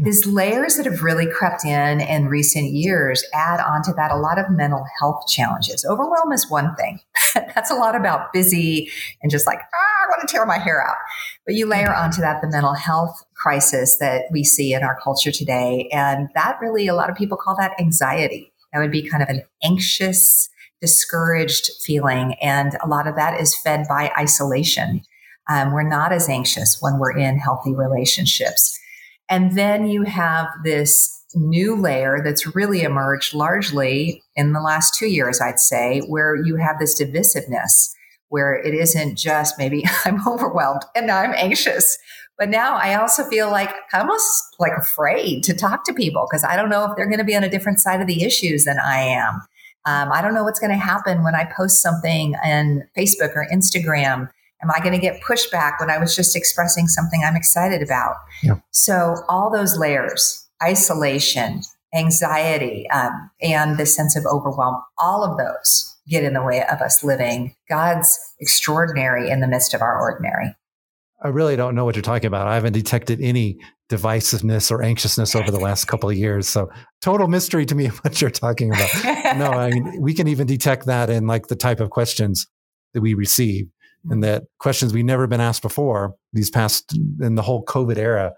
these 0.02 0.26
layers 0.26 0.78
that 0.78 0.86
have 0.86 1.04
really 1.04 1.28
crept 1.28 1.66
in 1.66 2.00
in 2.00 2.28
recent 2.28 2.72
years 2.72 3.22
add 3.34 3.60
onto 3.60 3.94
that 3.96 4.12
a 4.12 4.16
lot 4.16 4.40
of 4.40 4.50
mental 4.50 4.86
health 4.98 5.28
challenges. 5.28 5.86
Overwhelm 5.86 6.32
is 6.32 6.50
one 6.50 6.74
thing. 6.76 7.02
That's 7.34 7.70
a 7.70 7.76
lot 7.76 7.96
about 7.96 8.32
busy 8.32 8.90
and 9.22 9.30
just 9.30 9.46
like, 9.46 9.60
ah, 9.60 10.06
I 10.06 10.08
want 10.08 10.28
to 10.28 10.32
tear 10.32 10.46
my 10.46 10.58
hair 10.58 10.88
out. 10.88 10.96
But 11.46 11.56
you 11.56 11.66
layer 11.66 11.94
onto 11.94 12.22
that 12.22 12.42
the 12.42 12.48
mental 12.48 12.76
health 12.76 13.26
crisis 13.36 13.98
that 14.00 14.24
we 14.32 14.46
see 14.46 14.74
in 14.74 14.84
our 14.84 14.98
culture 15.04 15.34
today. 15.34 15.90
And 15.92 16.30
that 16.34 16.58
really, 16.62 16.88
a 16.88 16.96
lot 16.96 17.10
of 17.10 17.18
people 17.18 17.38
call 17.38 17.58
that 17.58 17.78
anxiety. 17.78 18.54
That 18.72 18.80
would 18.80 18.92
be 18.92 19.08
kind 19.08 19.22
of 19.22 19.28
an 19.28 19.44
anxious, 19.62 20.48
discouraged 20.80 21.72
feeling. 21.84 22.36
And 22.42 22.78
a 22.82 22.88
lot 22.88 23.06
of 23.06 23.16
that 23.18 23.42
is 23.42 23.54
fed 23.54 23.86
by 23.90 24.12
isolation. 24.18 25.02
Um, 25.50 25.74
we're 25.74 25.84
not 25.84 26.14
as 26.14 26.30
anxious 26.30 26.78
when 26.80 27.00
we're 27.00 27.18
in 27.18 27.38
healthy 27.38 27.74
relationships. 27.74 28.79
And 29.30 29.56
then 29.58 29.88
you 29.88 30.04
have 30.04 30.48
this 30.64 31.20
new 31.36 31.76
layer 31.76 32.22
that's 32.24 32.56
really 32.56 32.82
emerged 32.82 33.34
largely 33.34 34.24
in 34.36 34.54
the 34.54 34.62
last 34.62 34.96
two 34.96 35.08
years, 35.08 35.40
I'd 35.40 35.60
say, 35.60 36.02
where 36.08 36.36
you 36.36 36.56
have 36.56 36.80
this 36.80 37.00
divisiveness, 37.00 37.90
where 38.30 38.56
it 38.56 38.74
isn't 38.74 39.18
just 39.18 39.58
maybe 39.58 39.84
I'm 40.06 40.28
overwhelmed 40.28 40.82
and 40.96 41.12
I'm 41.12 41.34
anxious. 41.36 41.98
But 42.38 42.50
now 42.50 42.76
I 42.76 42.96
also 42.96 43.26
feel 43.26 43.52
like 43.52 43.70
almost 43.94 44.56
like 44.60 44.72
afraid 44.78 45.44
to 45.44 45.54
talk 45.54 45.84
to 45.86 45.94
people 45.94 46.26
because 46.30 46.44
I 46.44 46.56
don't 46.56 46.70
know 46.70 46.86
if 46.86 46.96
they're 46.96 47.10
going 47.10 47.20
to 47.20 47.26
be 47.26 47.36
on 47.36 47.44
a 47.44 47.50
different 47.50 47.80
side 47.80 48.02
of 48.02 48.08
the 48.08 48.24
issues 48.24 48.64
than 48.64 48.80
I 48.80 49.02
am. 49.02 49.42
Um, 49.86 50.12
I 50.12 50.22
don't 50.22 50.34
know 50.34 50.44
what's 50.44 50.60
going 50.60 50.72
to 50.72 50.78
happen 50.78 51.24
when 51.24 51.36
I 51.36 51.46
post 51.56 51.82
something 51.82 52.36
on 52.36 52.84
Facebook 52.98 53.36
or 53.36 53.46
Instagram 53.52 54.30
Am 54.62 54.70
I 54.72 54.80
going 54.80 54.94
to 54.94 55.00
get 55.00 55.22
pushback 55.22 55.80
when 55.80 55.90
I 55.90 55.98
was 55.98 56.16
just 56.16 56.36
expressing 56.36 56.88
something 56.88 57.24
I'm 57.26 57.36
excited 57.36 57.82
about? 57.82 58.16
Yeah. 58.44 58.56
So, 58.72 59.16
all 59.30 59.52
those 59.52 59.78
layers 59.78 60.46
isolation, 60.62 61.62
anxiety, 61.94 62.90
um, 62.90 63.32
and 63.42 63.78
the 63.78 63.86
sense 63.86 64.18
of 64.18 64.26
overwhelm 64.26 64.82
all 64.98 65.24
of 65.24 65.38
those 65.38 65.96
get 66.10 66.24
in 66.24 66.34
the 66.34 66.44
way 66.44 66.64
of 66.66 66.82
us 66.82 67.04
living 67.04 67.56
God's 67.70 68.20
extraordinary 68.40 69.30
in 69.30 69.40
the 69.40 69.48
midst 69.48 69.74
of 69.74 69.82
our 69.82 70.00
ordinary. 70.02 70.56
I 71.22 71.28
really 71.28 71.56
don't 71.56 71.76
know 71.76 71.86
what 71.86 71.96
you're 71.96 72.02
talking 72.02 72.28
about. 72.28 72.48
I 72.48 72.56
haven't 72.56 72.74
detected 72.74 73.20
any 73.22 73.60
divisiveness 73.90 74.72
or 74.72 74.82
anxiousness 74.82 75.36
over 75.36 75.52
the 75.52 75.60
last 75.60 75.86
couple 75.86 76.10
of 76.10 76.16
years. 76.16 76.48
So 76.48 76.70
total 77.02 77.28
mystery 77.28 77.66
to 77.66 77.76
me 77.76 77.88
what 78.02 78.22
you're 78.22 78.30
talking 78.30 78.72
about. 78.72 78.90
no, 79.38 79.52
I 79.52 79.70
mean 79.72 80.02
we 80.02 80.14
can 80.14 80.28
even 80.28 80.48
detect 80.48 80.86
that 80.86 81.10
in 81.10 81.28
like 81.28 81.48
the 81.48 81.56
type 81.56 81.80
of 81.80 81.90
questions 81.90 82.48
that 82.94 83.02
we 83.02 83.14
receive 83.14 83.68
and 84.10 84.24
that 84.24 84.44
questions 84.60 84.94
we've 84.94 85.06
never 85.06 85.28
been 85.28 85.42
asked 85.42 85.62
before 85.62 86.16
these 86.34 86.50
past 86.50 86.98
in 87.22 87.36
the 87.36 87.42
whole 87.42 87.64
COVID 87.66 87.98
era. 87.98 88.34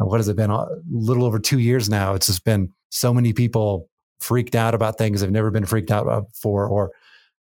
Uh, 0.00 0.06
what 0.06 0.18
has 0.18 0.28
it 0.28 0.36
been? 0.36 0.50
A 0.50 0.66
little 0.90 1.24
over 1.24 1.38
two 1.38 1.58
years 1.58 1.88
now. 1.88 2.14
It's 2.14 2.26
just 2.26 2.44
been 2.44 2.72
so 2.90 3.12
many 3.12 3.32
people 3.32 3.88
freaked 4.20 4.54
out 4.54 4.74
about 4.74 4.98
things 4.98 5.20
they've 5.20 5.30
never 5.30 5.50
been 5.50 5.66
freaked 5.66 5.90
out 5.90 6.02
about 6.02 6.28
before, 6.28 6.66
or 6.66 6.90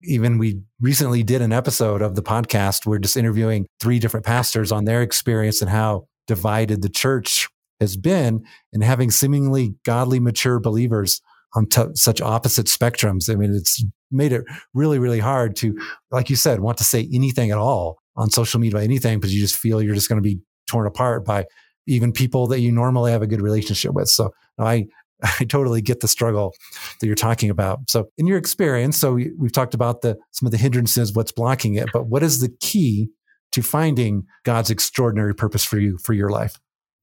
even 0.04 0.38
we 0.38 0.62
recently 0.80 1.24
did 1.24 1.42
an 1.42 1.52
episode 1.52 2.02
of 2.02 2.16
the 2.16 2.24
podcast. 2.24 2.86
We're 2.86 3.00
just 3.00 3.18
interviewing 3.18 3.68
three 3.80 4.00
different 4.00 4.26
pastors 4.26 4.72
on 4.72 4.86
their 4.86 5.02
experience 5.02 5.62
and 5.62 5.70
how 5.70 6.08
divided 6.28 6.82
the 6.82 6.90
church 6.90 7.50
has 7.80 7.98
been 7.98 8.46
and 8.74 8.84
having 8.84 9.12
seemingly 9.12 9.76
godly, 9.84 10.20
mature 10.20 10.60
believers 10.60 11.22
on 11.54 11.66
t- 11.68 11.84
such 11.96 12.22
opposite 12.22 12.68
spectrums. 12.68 13.32
I 13.32 13.36
mean, 13.36 13.54
it's 13.54 13.84
made 14.12 14.32
it 14.32 14.44
really, 14.74 15.00
really 15.00 15.20
hard 15.20 15.56
to, 15.58 15.78
like 16.12 16.30
you 16.30 16.36
said, 16.36 16.60
want 16.60 16.78
to 16.78 16.84
say 16.84 17.08
anything 17.13 17.51
at 17.51 17.58
all 17.58 18.00
on 18.16 18.30
social 18.30 18.60
media, 18.60 18.82
anything, 18.82 19.20
because 19.20 19.34
you 19.34 19.42
just 19.42 19.56
feel 19.56 19.82
you're 19.82 19.96
just 19.96 20.10
going 20.10 20.22
to 20.22 20.28
be 20.28 20.39
torn 20.68 20.88
apart 20.88 21.25
by 21.25 21.46
even 21.88 22.12
people 22.12 22.48
that 22.48 22.60
you 22.60 22.72
normally 22.72 23.12
have 23.12 23.22
a 23.22 23.28
good 23.28 23.42
relationship 23.42 23.94
with. 23.94 24.08
So 24.08 24.32
I, 24.58 24.88
I 25.39 25.46
totally 25.46 25.82
get 25.82 26.00
the 26.00 26.08
struggle 26.08 26.54
that 27.00 27.08
you're 27.08 27.16
talking 27.16 27.50
about. 27.50 27.89
So 27.89 28.10
in 28.18 28.28
your 28.28 28.38
experience, 28.38 28.98
so 28.98 29.13
we, 29.13 29.32
we've 29.38 29.51
talked 29.51 29.74
about 29.74 30.01
the, 30.01 30.18
some 30.32 30.46
of 30.46 30.51
the 30.51 30.58
hindrances, 30.58 31.13
what's 31.13 31.32
blocking 31.32 31.75
it, 31.75 31.89
but 31.94 32.08
what 32.08 32.24
is 32.24 32.39
the 32.39 32.50
key 32.60 33.10
to 33.51 33.62
finding 33.62 34.24
God's 34.44 34.70
extraordinary 34.70 35.34
purpose 35.34 35.63
for 35.63 35.80
you, 35.80 35.98
for 35.98 36.13
your 36.13 36.30
life? 36.30 36.60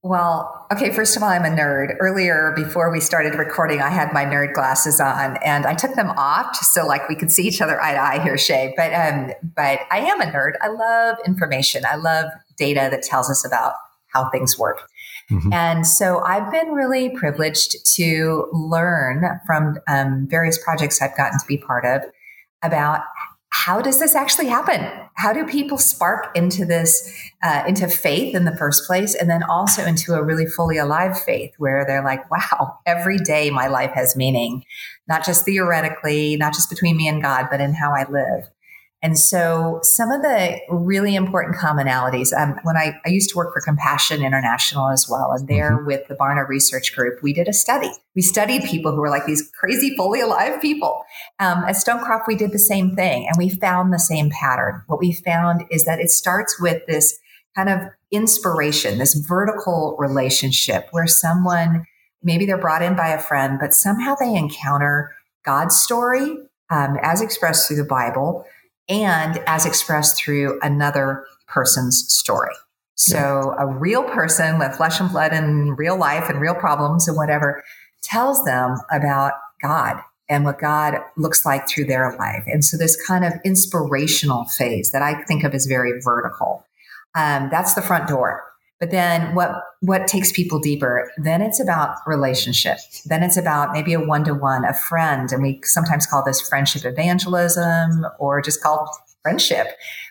Well, 0.06 0.66
okay, 0.70 0.92
first 0.92 1.16
of 1.16 1.24
all, 1.24 1.30
I'm 1.30 1.44
a 1.44 1.48
nerd. 1.48 1.96
Earlier, 1.98 2.52
before 2.54 2.92
we 2.92 3.00
started 3.00 3.34
recording, 3.34 3.80
I 3.80 3.88
had 3.88 4.12
my 4.12 4.24
nerd 4.24 4.52
glasses 4.52 5.00
on 5.00 5.36
and 5.44 5.66
I 5.66 5.74
took 5.74 5.96
them 5.96 6.10
off 6.10 6.56
just 6.56 6.72
so 6.72 6.86
like 6.86 7.08
we 7.08 7.16
could 7.16 7.32
see 7.32 7.42
each 7.42 7.60
other 7.60 7.82
eye 7.82 7.94
to 7.94 8.00
eye 8.00 8.22
here, 8.22 8.38
Shea. 8.38 8.72
But 8.76 8.94
um, 8.94 9.32
but 9.56 9.80
I 9.90 9.98
am 9.98 10.20
a 10.20 10.26
nerd. 10.26 10.52
I 10.60 10.68
love 10.68 11.16
information. 11.26 11.82
I 11.84 11.96
love 11.96 12.26
data 12.56 12.86
that 12.88 13.02
tells 13.02 13.28
us 13.28 13.44
about 13.44 13.74
how 14.12 14.30
things 14.30 14.56
work. 14.56 14.88
Mm-hmm. 15.28 15.52
And 15.52 15.84
so 15.84 16.20
I've 16.20 16.52
been 16.52 16.68
really 16.68 17.10
privileged 17.10 17.74
to 17.96 18.48
learn 18.52 19.40
from 19.44 19.78
um, 19.88 20.28
various 20.30 20.56
projects 20.62 21.02
I've 21.02 21.16
gotten 21.16 21.40
to 21.40 21.46
be 21.48 21.58
part 21.58 21.84
of 21.84 22.02
about 22.62 23.00
how 23.50 23.80
does 23.80 24.00
this 24.00 24.14
actually 24.14 24.48
happen? 24.48 24.88
How 25.14 25.32
do 25.32 25.44
people 25.46 25.78
spark 25.78 26.28
into 26.36 26.64
this, 26.64 27.10
uh, 27.42 27.64
into 27.66 27.88
faith 27.88 28.34
in 28.34 28.44
the 28.44 28.56
first 28.56 28.86
place, 28.86 29.14
and 29.14 29.30
then 29.30 29.42
also 29.42 29.84
into 29.84 30.14
a 30.14 30.22
really 30.22 30.46
fully 30.46 30.78
alive 30.78 31.20
faith 31.22 31.52
where 31.58 31.84
they're 31.86 32.04
like, 32.04 32.30
wow, 32.30 32.78
every 32.86 33.18
day 33.18 33.50
my 33.50 33.66
life 33.66 33.92
has 33.94 34.16
meaning, 34.16 34.62
not 35.08 35.24
just 35.24 35.44
theoretically, 35.44 36.36
not 36.36 36.52
just 36.52 36.68
between 36.68 36.96
me 36.96 37.08
and 37.08 37.22
God, 37.22 37.46
but 37.50 37.60
in 37.60 37.72
how 37.72 37.92
I 37.92 38.08
live. 38.10 38.48
And 39.06 39.16
so, 39.16 39.78
some 39.84 40.10
of 40.10 40.22
the 40.22 40.58
really 40.68 41.14
important 41.14 41.54
commonalities. 41.54 42.36
Um, 42.36 42.58
when 42.64 42.76
I, 42.76 43.00
I, 43.06 43.10
used 43.10 43.30
to 43.30 43.36
work 43.36 43.52
for 43.52 43.60
Compassion 43.60 44.20
International 44.20 44.88
as 44.88 45.06
well, 45.08 45.30
and 45.30 45.46
there 45.46 45.76
mm-hmm. 45.76 45.86
with 45.86 46.08
the 46.08 46.16
Barna 46.16 46.48
Research 46.48 46.92
Group, 46.92 47.22
we 47.22 47.32
did 47.32 47.46
a 47.46 47.52
study. 47.52 47.88
We 48.16 48.22
studied 48.22 48.64
people 48.64 48.90
who 48.90 49.00
were 49.00 49.08
like 49.08 49.24
these 49.24 49.48
crazy, 49.60 49.94
fully 49.96 50.20
alive 50.20 50.60
people. 50.60 51.04
Um, 51.38 51.58
at 51.68 51.76
Stonecroft, 51.76 52.26
we 52.26 52.34
did 52.34 52.50
the 52.50 52.58
same 52.58 52.96
thing, 52.96 53.28
and 53.28 53.38
we 53.38 53.48
found 53.48 53.92
the 53.92 54.00
same 54.00 54.28
pattern. 54.28 54.82
What 54.88 54.98
we 54.98 55.12
found 55.12 55.62
is 55.70 55.84
that 55.84 56.00
it 56.00 56.10
starts 56.10 56.60
with 56.60 56.84
this 56.88 57.16
kind 57.54 57.68
of 57.68 57.82
inspiration, 58.10 58.98
this 58.98 59.14
vertical 59.14 59.94
relationship 60.00 60.88
where 60.90 61.06
someone 61.06 61.86
maybe 62.24 62.44
they're 62.44 62.58
brought 62.58 62.82
in 62.82 62.96
by 62.96 63.10
a 63.10 63.20
friend, 63.20 63.60
but 63.60 63.72
somehow 63.72 64.16
they 64.18 64.34
encounter 64.34 65.14
God's 65.44 65.76
story 65.76 66.38
um, 66.70 66.98
as 67.02 67.20
expressed 67.20 67.68
through 67.68 67.76
the 67.76 67.84
Bible 67.84 68.44
and 68.88 69.42
as 69.46 69.66
expressed 69.66 70.16
through 70.16 70.58
another 70.62 71.24
person's 71.46 72.06
story. 72.08 72.54
So 72.94 73.54
yeah. 73.58 73.64
a 73.64 73.66
real 73.66 74.04
person 74.04 74.58
with 74.58 74.74
flesh 74.74 75.00
and 75.00 75.10
blood 75.10 75.32
and 75.32 75.78
real 75.78 75.98
life 75.98 76.30
and 76.30 76.40
real 76.40 76.54
problems 76.54 77.06
and 77.08 77.16
whatever 77.16 77.62
tells 78.02 78.44
them 78.44 78.78
about 78.90 79.32
God 79.60 80.00
and 80.28 80.44
what 80.44 80.58
God 80.58 80.98
looks 81.16 81.44
like 81.44 81.68
through 81.68 81.84
their 81.84 82.16
life. 82.18 82.44
And 82.46 82.64
so 82.64 82.76
this 82.76 82.96
kind 83.06 83.24
of 83.24 83.34
inspirational 83.44 84.44
phase 84.46 84.90
that 84.90 85.02
I 85.02 85.22
think 85.24 85.44
of 85.44 85.54
as 85.54 85.66
very 85.66 86.00
vertical. 86.00 86.64
Um, 87.14 87.48
that's 87.50 87.74
the 87.74 87.82
front 87.82 88.08
door. 88.08 88.44
But 88.78 88.90
then 88.90 89.34
what 89.34 89.62
what 89.80 90.06
takes 90.06 90.32
people 90.32 90.58
deeper? 90.58 91.10
Then 91.16 91.40
it's 91.40 91.60
about 91.60 91.96
relationship. 92.06 92.78
Then 93.06 93.22
it's 93.22 93.36
about 93.36 93.72
maybe 93.72 93.94
a 93.94 94.00
one 94.00 94.24
to 94.24 94.34
one, 94.34 94.64
a 94.64 94.74
friend, 94.74 95.32
and 95.32 95.42
we 95.42 95.60
sometimes 95.62 96.06
call 96.06 96.22
this 96.24 96.46
friendship 96.46 96.84
evangelism 96.84 98.06
or 98.18 98.42
just 98.42 98.62
called 98.62 98.88
friendship, 99.22 99.68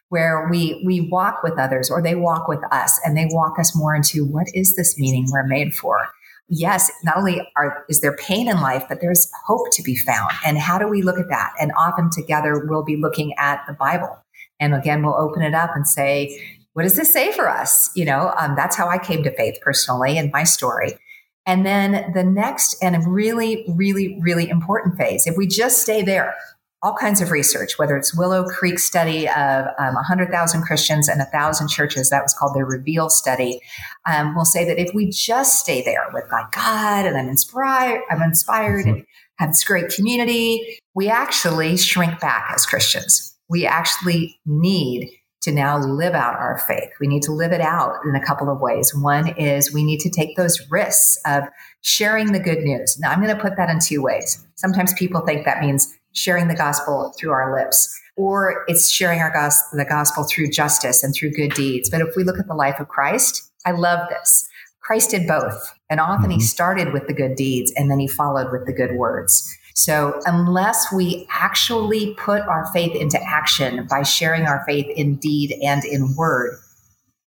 where 0.09 0.47
we 0.49 0.81
we 0.85 1.09
walk 1.11 1.43
with 1.43 1.59
others 1.59 1.91
or 1.91 2.01
they 2.01 2.15
walk 2.15 2.47
with 2.47 2.63
us 2.71 2.99
and 3.05 3.15
they 3.15 3.27
walk 3.29 3.59
us 3.59 3.75
more 3.75 3.95
into 3.95 4.25
what 4.25 4.47
is 4.53 4.75
this 4.75 4.97
meaning 4.97 5.27
we're 5.31 5.45
made 5.45 5.75
for. 5.75 6.07
Yes, 6.47 6.91
not 7.03 7.17
only 7.17 7.47
are 7.55 7.85
is 7.87 8.01
there 8.01 8.15
pain 8.17 8.47
in 8.47 8.61
life, 8.61 8.85
but 8.89 8.99
there's 8.99 9.29
hope 9.45 9.67
to 9.73 9.83
be 9.83 9.95
found. 9.95 10.31
And 10.43 10.57
how 10.57 10.79
do 10.79 10.87
we 10.87 11.03
look 11.03 11.19
at 11.19 11.29
that? 11.29 11.53
And 11.59 11.71
often 11.77 12.09
together 12.09 12.65
we'll 12.67 12.83
be 12.83 12.97
looking 12.97 13.33
at 13.37 13.63
the 13.67 13.73
Bible. 13.73 14.23
And 14.59 14.73
again, 14.73 15.03
we'll 15.03 15.15
open 15.15 15.41
it 15.41 15.53
up 15.53 15.71
and 15.75 15.87
say, 15.87 16.39
what 16.75 16.83
does 16.83 16.97
this 16.97 17.11
say 17.11 17.31
for 17.31 17.49
us? 17.49 17.89
You 17.95 18.03
know, 18.03 18.33
um, 18.37 18.53
that's 18.57 18.75
how 18.75 18.89
I 18.89 18.97
came 18.97 19.23
to 19.23 19.33
faith 19.37 19.57
personally 19.61 20.17
in 20.17 20.29
my 20.33 20.43
story. 20.43 20.97
And 21.45 21.65
then 21.65 22.11
the 22.13 22.23
next 22.23 22.75
and 22.81 23.07
really, 23.07 23.63
really, 23.69 24.19
really 24.21 24.49
important 24.49 24.97
phase, 24.97 25.25
if 25.25 25.37
we 25.37 25.47
just 25.47 25.81
stay 25.81 26.01
there, 26.01 26.35
all 26.83 26.93
kinds 26.93 27.21
of 27.21 27.31
research, 27.31 27.79
whether 27.79 27.95
it's 27.95 28.13
Willow 28.13 28.43
Creek 28.43 28.77
study 28.77 29.25
of 29.25 29.67
um, 29.79 29.95
100,000 29.95 30.63
Christians 30.63 31.07
and 31.07 31.19
1,000 31.19 31.69
churches, 31.69 32.09
that 32.09 32.23
was 32.23 32.33
called 32.33 32.53
the 32.53 32.65
Reveal 32.65 33.09
study, 33.09 33.61
um, 34.05 34.35
will 34.35 34.43
say 34.43 34.65
that 34.65 34.77
if 34.77 34.93
we 34.93 35.09
just 35.09 35.61
stay 35.61 35.81
there 35.81 36.03
with 36.13 36.25
like 36.29 36.51
God 36.51 37.05
and 37.05 37.17
I'm 37.17 37.29
inspired, 37.29 38.01
I'm 38.11 38.21
inspired 38.21 38.85
mm-hmm. 38.85 38.95
and 38.95 39.05
have 39.39 39.51
this 39.51 39.63
great 39.63 39.89
community, 39.89 40.77
we 40.93 41.07
actually 41.07 41.77
shrink 41.77 42.19
back 42.19 42.51
as 42.53 42.65
Christians. 42.65 43.37
We 43.47 43.65
actually 43.65 44.37
need 44.45 45.09
to 45.45 45.51
now 45.51 45.77
live 45.77 46.13
out 46.13 46.35
our 46.35 46.57
faith. 46.67 46.89
We 46.99 47.07
need 47.07 47.21
to 47.23 47.31
live 47.31 47.51
it 47.51 47.61
out 47.61 47.93
in 48.03 48.15
a 48.15 48.25
couple 48.25 48.49
of 48.49 48.59
ways. 48.59 48.93
One 48.93 49.29
is 49.37 49.71
we 49.71 49.83
need 49.83 49.99
to 49.99 50.09
take 50.09 50.35
those 50.35 50.59
risks 50.69 51.19
of 51.25 51.43
sharing 51.81 52.31
the 52.31 52.39
good 52.39 52.59
news. 52.59 52.97
Now, 52.99 53.11
I'm 53.11 53.21
going 53.21 53.35
to 53.35 53.41
put 53.41 53.55
that 53.57 53.69
in 53.69 53.79
two 53.79 54.01
ways. 54.01 54.43
Sometimes 54.55 54.93
people 54.95 55.21
think 55.21 55.45
that 55.45 55.61
means 55.61 55.95
sharing 56.13 56.47
the 56.47 56.55
gospel 56.55 57.13
through 57.19 57.31
our 57.31 57.55
lips, 57.55 57.93
or 58.17 58.65
it's 58.67 58.91
sharing 58.91 59.19
our 59.19 59.31
gospel, 59.31 59.77
the 59.77 59.85
gospel 59.85 60.25
through 60.29 60.49
justice 60.49 61.03
and 61.03 61.13
through 61.13 61.31
good 61.31 61.53
deeds. 61.53 61.89
But 61.89 62.01
if 62.01 62.15
we 62.15 62.23
look 62.23 62.39
at 62.39 62.47
the 62.47 62.55
life 62.55 62.79
of 62.79 62.87
Christ, 62.87 63.51
I 63.65 63.71
love 63.71 64.09
this. 64.09 64.49
Christ 64.81 65.11
did 65.11 65.27
both. 65.27 65.73
And 65.89 65.99
often 65.99 66.29
mm-hmm. 66.29 66.39
he 66.39 66.41
started 66.41 66.91
with 66.91 67.07
the 67.07 67.13
good 67.13 67.35
deeds 67.35 67.71
and 67.75 67.91
then 67.91 67.99
he 67.99 68.07
followed 68.07 68.51
with 68.51 68.65
the 68.65 68.73
good 68.73 68.95
words. 68.95 69.55
So, 69.77 70.21
unless 70.25 70.91
we 70.91 71.27
actually 71.29 72.15
put 72.15 72.41
our 72.43 72.65
faith 72.73 72.95
into 72.95 73.21
action 73.21 73.85
by 73.89 74.03
sharing 74.03 74.43
our 74.43 74.63
faith 74.65 74.87
in 74.95 75.17
deed 75.17 75.53
and 75.61 75.83
in 75.83 76.15
word, 76.15 76.57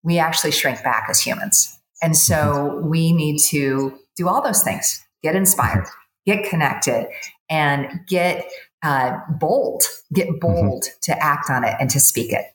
we 0.03 0.19
actually 0.19 0.51
shrink 0.51 0.83
back 0.83 1.07
as 1.09 1.21
humans. 1.21 1.79
And 2.01 2.17
so, 2.17 2.35
mm-hmm. 2.35 2.89
we 2.89 3.13
need 3.13 3.39
to 3.49 3.97
do 4.17 4.27
all 4.27 4.41
those 4.41 4.61
things 4.61 5.01
get 5.23 5.37
inspired, 5.37 5.87
get 6.25 6.49
connected, 6.49 7.07
and 7.49 7.87
get 8.07 8.45
uh, 8.83 9.17
bold, 9.39 9.83
get 10.11 10.27
mm-hmm. 10.27 10.39
bold 10.39 10.83
mm-hmm. 10.83 10.97
to 11.03 11.23
act 11.23 11.49
on 11.49 11.63
it 11.63 11.75
and 11.79 11.89
to 11.91 11.99
speak 11.99 12.33
it. 12.33 12.45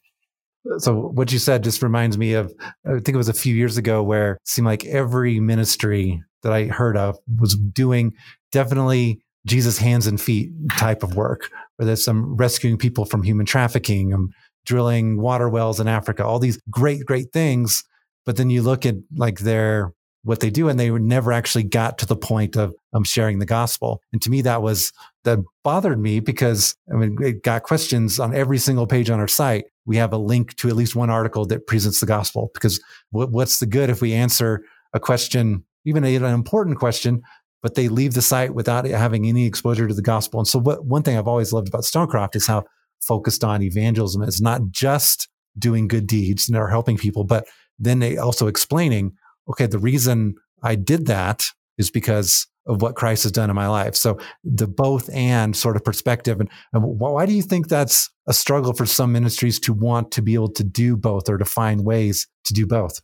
So 0.78 0.94
what 0.94 1.32
you 1.32 1.38
said 1.38 1.64
just 1.64 1.82
reminds 1.82 2.18
me 2.18 2.34
of 2.34 2.52
I 2.86 2.90
think 2.94 3.10
it 3.10 3.16
was 3.16 3.30
a 3.30 3.34
few 3.34 3.54
years 3.54 3.78
ago 3.78 4.02
where 4.02 4.32
it 4.32 4.40
seemed 4.44 4.66
like 4.66 4.84
every 4.84 5.40
ministry 5.40 6.22
that 6.42 6.52
I 6.52 6.64
heard 6.66 6.96
of 6.96 7.16
was 7.40 7.54
doing 7.56 8.12
definitely 8.52 9.22
Jesus 9.48 9.78
hands 9.78 10.06
and 10.06 10.20
feet 10.20 10.50
type 10.76 11.02
of 11.02 11.16
work, 11.16 11.50
whether 11.76 11.92
it's 11.92 12.04
some 12.04 12.36
rescuing 12.36 12.76
people 12.76 13.04
from 13.04 13.22
human 13.22 13.46
trafficking, 13.46 14.12
um, 14.12 14.30
drilling 14.64 15.20
water 15.20 15.48
wells 15.48 15.80
in 15.80 15.88
Africa, 15.88 16.24
all 16.24 16.38
these 16.38 16.60
great, 16.70 17.04
great 17.04 17.32
things. 17.32 17.84
But 18.26 18.36
then 18.36 18.50
you 18.50 18.62
look 18.62 18.84
at 18.84 18.96
like 19.16 19.40
their 19.40 19.92
what 20.24 20.40
they 20.40 20.50
do, 20.50 20.68
and 20.68 20.78
they 20.78 20.90
never 20.90 21.32
actually 21.32 21.62
got 21.62 21.96
to 21.98 22.06
the 22.06 22.16
point 22.16 22.56
of 22.56 22.74
um, 22.92 23.04
sharing 23.04 23.38
the 23.38 23.46
gospel. 23.46 24.02
And 24.12 24.20
to 24.22 24.30
me, 24.30 24.42
that 24.42 24.62
was 24.62 24.92
that 25.24 25.38
bothered 25.64 25.98
me 25.98 26.20
because 26.20 26.76
I 26.92 26.96
mean, 26.96 27.16
it 27.22 27.42
got 27.42 27.62
questions 27.62 28.20
on 28.20 28.34
every 28.34 28.58
single 28.58 28.86
page 28.86 29.10
on 29.10 29.20
our 29.20 29.28
site. 29.28 29.66
We 29.86 29.96
have 29.96 30.12
a 30.12 30.18
link 30.18 30.56
to 30.56 30.68
at 30.68 30.76
least 30.76 30.94
one 30.96 31.08
article 31.08 31.46
that 31.46 31.66
presents 31.66 32.00
the 32.00 32.06
gospel. 32.06 32.50
Because 32.52 32.82
what, 33.10 33.30
what's 33.30 33.58
the 33.60 33.66
good 33.66 33.88
if 33.88 34.02
we 34.02 34.12
answer 34.12 34.62
a 34.92 35.00
question, 35.00 35.64
even 35.84 36.04
an 36.04 36.24
important 36.24 36.78
question, 36.78 37.22
but 37.62 37.74
they 37.74 37.88
leave 37.88 38.14
the 38.14 38.22
site 38.22 38.54
without 38.54 38.86
having 38.86 39.26
any 39.26 39.46
exposure 39.46 39.88
to 39.88 39.94
the 39.94 40.02
gospel. 40.02 40.40
And 40.40 40.46
so, 40.46 40.58
what, 40.58 40.84
one 40.84 41.02
thing 41.02 41.16
I've 41.16 41.28
always 41.28 41.52
loved 41.52 41.68
about 41.68 41.82
Stonecroft 41.82 42.36
is 42.36 42.46
how 42.46 42.64
focused 43.02 43.44
on 43.44 43.62
evangelism. 43.62 44.22
is 44.22 44.40
not 44.40 44.70
just 44.70 45.28
doing 45.58 45.88
good 45.88 46.06
deeds 46.06 46.48
and 46.48 46.56
are 46.56 46.68
helping 46.68 46.96
people, 46.96 47.24
but 47.24 47.46
then 47.78 47.98
they 47.98 48.16
also 48.16 48.46
explaining, 48.46 49.12
okay, 49.48 49.66
the 49.66 49.78
reason 49.78 50.34
I 50.62 50.74
did 50.74 51.06
that 51.06 51.44
is 51.78 51.90
because 51.90 52.46
of 52.66 52.82
what 52.82 52.96
Christ 52.96 53.22
has 53.22 53.32
done 53.32 53.48
in 53.48 53.56
my 53.56 53.66
life. 53.66 53.96
So 53.96 54.18
the 54.44 54.66
both 54.66 55.08
and 55.14 55.56
sort 55.56 55.76
of 55.76 55.84
perspective. 55.84 56.38
And, 56.38 56.50
and 56.72 56.82
why 56.82 57.24
do 57.24 57.32
you 57.32 57.42
think 57.42 57.68
that's 57.68 58.10
a 58.26 58.34
struggle 58.34 58.74
for 58.74 58.84
some 58.84 59.10
ministries 59.10 59.58
to 59.60 59.72
want 59.72 60.10
to 60.12 60.22
be 60.22 60.34
able 60.34 60.52
to 60.52 60.64
do 60.64 60.96
both 60.96 61.30
or 61.30 61.38
to 61.38 61.46
find 61.46 61.84
ways 61.84 62.26
to 62.44 62.52
do 62.52 62.66
both? 62.66 63.00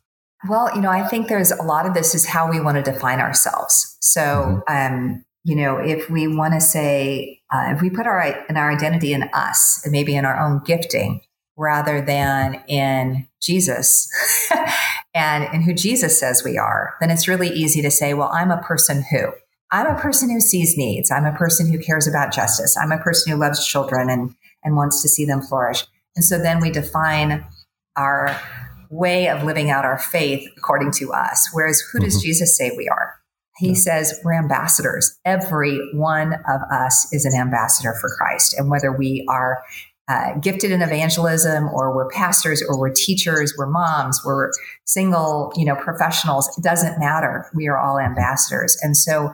Well, 0.47 0.69
you 0.75 0.81
know, 0.81 0.89
I 0.89 1.07
think 1.07 1.27
there's 1.27 1.51
a 1.51 1.63
lot 1.63 1.85
of 1.85 1.93
this 1.93 2.13
is 2.13 2.25
how 2.25 2.49
we 2.49 2.59
want 2.59 2.83
to 2.83 2.91
define 2.91 3.19
ourselves. 3.19 3.97
So, 4.01 4.63
mm-hmm. 4.67 4.95
um, 4.95 5.25
you 5.43 5.55
know, 5.55 5.77
if 5.77 6.09
we 6.09 6.27
want 6.27 6.53
to 6.55 6.61
say, 6.61 7.41
uh, 7.53 7.73
if 7.75 7.81
we 7.81 7.89
put 7.89 8.07
our 8.07 8.21
in 8.49 8.57
our 8.57 8.71
identity 8.71 9.13
in 9.13 9.29
us, 9.33 9.81
and 9.83 9.91
maybe 9.91 10.15
in 10.15 10.25
our 10.25 10.37
own 10.39 10.61
gifting, 10.65 11.21
rather 11.57 12.01
than 12.01 12.61
in 12.67 13.27
Jesus 13.41 14.09
and 15.13 15.53
in 15.53 15.61
who 15.61 15.73
Jesus 15.73 16.19
says 16.19 16.43
we 16.43 16.57
are, 16.57 16.95
then 16.99 17.11
it's 17.11 17.27
really 17.27 17.49
easy 17.49 17.81
to 17.81 17.91
say, 17.91 18.13
well, 18.13 18.29
I'm 18.33 18.51
a 18.51 18.61
person 18.61 19.03
who. 19.11 19.31
I'm 19.71 19.87
a 19.87 19.99
person 19.99 20.29
who 20.29 20.39
sees 20.39 20.77
needs. 20.77 21.11
I'm 21.11 21.25
a 21.25 21.35
person 21.35 21.71
who 21.71 21.79
cares 21.79 22.07
about 22.07 22.33
justice. 22.33 22.77
I'm 22.77 22.91
a 22.91 23.01
person 23.01 23.31
who 23.31 23.39
loves 23.39 23.65
children 23.65 24.09
and, 24.09 24.35
and 24.63 24.75
wants 24.75 25.01
to 25.01 25.09
see 25.09 25.25
them 25.25 25.41
flourish. 25.41 25.85
And 26.15 26.23
so 26.23 26.37
then 26.37 26.59
we 26.59 26.69
define 26.69 27.45
our 27.97 28.39
way 28.89 29.27
of 29.27 29.43
living 29.43 29.69
out 29.69 29.85
our 29.85 29.97
faith 29.97 30.49
according 30.57 30.91
to 30.93 31.11
us. 31.11 31.49
Whereas 31.53 31.81
who 31.91 31.99
does 31.99 32.15
mm-hmm. 32.15 32.25
Jesus 32.27 32.57
say 32.57 32.71
we 32.75 32.87
are? 32.87 33.15
He 33.57 33.69
yeah. 33.69 33.75
says 33.75 34.19
we're 34.23 34.33
ambassadors. 34.33 35.17
Every 35.25 35.79
one 35.93 36.33
of 36.33 36.61
us 36.71 37.07
is 37.13 37.25
an 37.25 37.33
ambassador 37.33 37.93
for 37.99 38.09
Christ. 38.17 38.53
And 38.57 38.69
whether 38.69 38.91
we 38.91 39.25
are 39.29 39.63
uh, 40.07 40.33
gifted 40.39 40.71
in 40.71 40.81
evangelism 40.81 41.67
or 41.69 41.95
we're 41.95 42.09
pastors 42.09 42.61
or 42.67 42.79
we're 42.79 42.93
teachers, 42.93 43.55
we're 43.57 43.65
moms, 43.65 44.21
we're 44.23 44.51
single, 44.83 45.51
you 45.55 45.65
know, 45.65 45.75
professionals, 45.75 46.55
it 46.57 46.63
doesn't 46.63 46.99
matter. 46.99 47.49
We 47.55 47.67
are 47.67 47.77
all 47.77 47.97
ambassadors. 47.97 48.77
And 48.81 48.95
so 48.95 49.33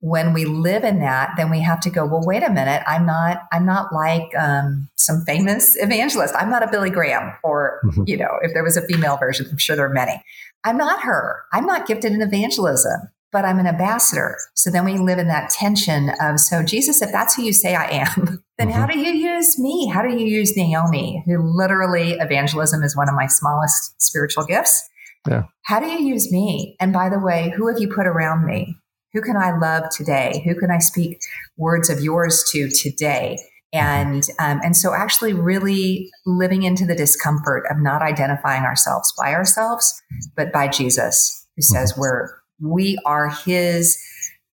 when 0.00 0.32
we 0.32 0.44
live 0.44 0.84
in 0.84 1.00
that, 1.00 1.32
then 1.36 1.50
we 1.50 1.60
have 1.60 1.80
to 1.80 1.90
go, 1.90 2.06
well, 2.06 2.22
wait 2.24 2.42
a 2.42 2.50
minute. 2.50 2.82
I'm 2.86 3.04
not, 3.04 3.42
I'm 3.52 3.66
not 3.66 3.92
like 3.92 4.30
um, 4.38 4.88
some 4.96 5.22
famous 5.22 5.76
evangelist. 5.80 6.34
I'm 6.36 6.50
not 6.50 6.62
a 6.62 6.70
Billy 6.70 6.90
Graham 6.90 7.32
or, 7.42 7.80
mm-hmm. 7.84 8.04
you 8.06 8.16
know, 8.16 8.38
if 8.42 8.54
there 8.54 8.62
was 8.62 8.76
a 8.76 8.86
female 8.86 9.16
version, 9.16 9.46
I'm 9.50 9.58
sure 9.58 9.74
there 9.74 9.86
are 9.86 9.94
many. 9.94 10.22
I'm 10.64 10.76
not 10.76 11.02
her. 11.02 11.42
I'm 11.52 11.66
not 11.66 11.86
gifted 11.86 12.12
in 12.12 12.22
evangelism, 12.22 13.08
but 13.32 13.44
I'm 13.44 13.58
an 13.58 13.66
ambassador. 13.66 14.36
So 14.54 14.70
then 14.70 14.84
we 14.84 14.98
live 14.98 15.18
in 15.18 15.28
that 15.28 15.50
tension 15.50 16.10
of, 16.20 16.38
so 16.38 16.62
Jesus, 16.62 17.02
if 17.02 17.10
that's 17.10 17.34
who 17.34 17.42
you 17.42 17.52
say 17.52 17.74
I 17.74 17.88
am, 17.90 18.42
then 18.58 18.68
mm-hmm. 18.68 18.78
how 18.78 18.86
do 18.86 18.98
you 18.98 19.12
use 19.12 19.58
me? 19.58 19.88
How 19.88 20.02
do 20.02 20.10
you 20.10 20.26
use 20.26 20.56
Naomi, 20.56 21.24
who 21.26 21.42
literally 21.42 22.12
evangelism 22.12 22.84
is 22.84 22.96
one 22.96 23.08
of 23.08 23.14
my 23.16 23.26
smallest 23.26 24.00
spiritual 24.00 24.44
gifts? 24.44 24.88
Yeah. 25.28 25.44
How 25.62 25.80
do 25.80 25.86
you 25.86 25.98
use 26.00 26.30
me? 26.30 26.76
And 26.78 26.92
by 26.92 27.08
the 27.08 27.18
way, 27.18 27.52
who 27.56 27.68
have 27.68 27.80
you 27.80 27.88
put 27.92 28.06
around 28.06 28.46
me? 28.46 28.76
Who 29.12 29.22
can 29.22 29.36
I 29.36 29.56
love 29.56 29.84
today? 29.90 30.42
Who 30.44 30.54
can 30.54 30.70
I 30.70 30.78
speak 30.78 31.20
words 31.56 31.88
of 31.88 32.00
yours 32.00 32.44
to 32.52 32.68
today? 32.68 33.38
And 33.72 34.24
um, 34.38 34.60
and 34.64 34.76
so 34.76 34.94
actually 34.94 35.34
really 35.34 36.10
living 36.24 36.62
into 36.62 36.86
the 36.86 36.94
discomfort 36.94 37.64
of 37.70 37.78
not 37.78 38.00
identifying 38.00 38.62
ourselves 38.62 39.12
by 39.18 39.34
ourselves, 39.34 40.02
but 40.36 40.52
by 40.52 40.68
Jesus, 40.68 41.46
who 41.56 41.62
says 41.62 41.92
mm-hmm. 41.92 42.00
we're 42.00 42.28
we 42.60 42.98
are 43.04 43.28
his 43.28 44.02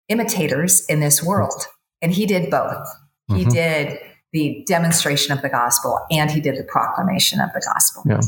imitators 0.10 0.86
in 0.88 1.00
this 1.00 1.24
world. 1.24 1.66
And 2.02 2.14
he 2.14 2.26
did 2.26 2.52
both. 2.52 2.88
He 3.30 3.46
mm-hmm. 3.46 3.50
did 3.50 4.00
the 4.34 4.64
demonstration 4.68 5.32
of 5.32 5.42
the 5.42 5.50
gospel 5.50 6.00
and 6.12 6.30
he 6.30 6.42
did 6.42 6.58
the 6.58 6.64
proclamation 6.64 7.40
of 7.40 7.50
the 7.54 7.62
gospel. 7.66 8.04
Yeah. 8.06 8.22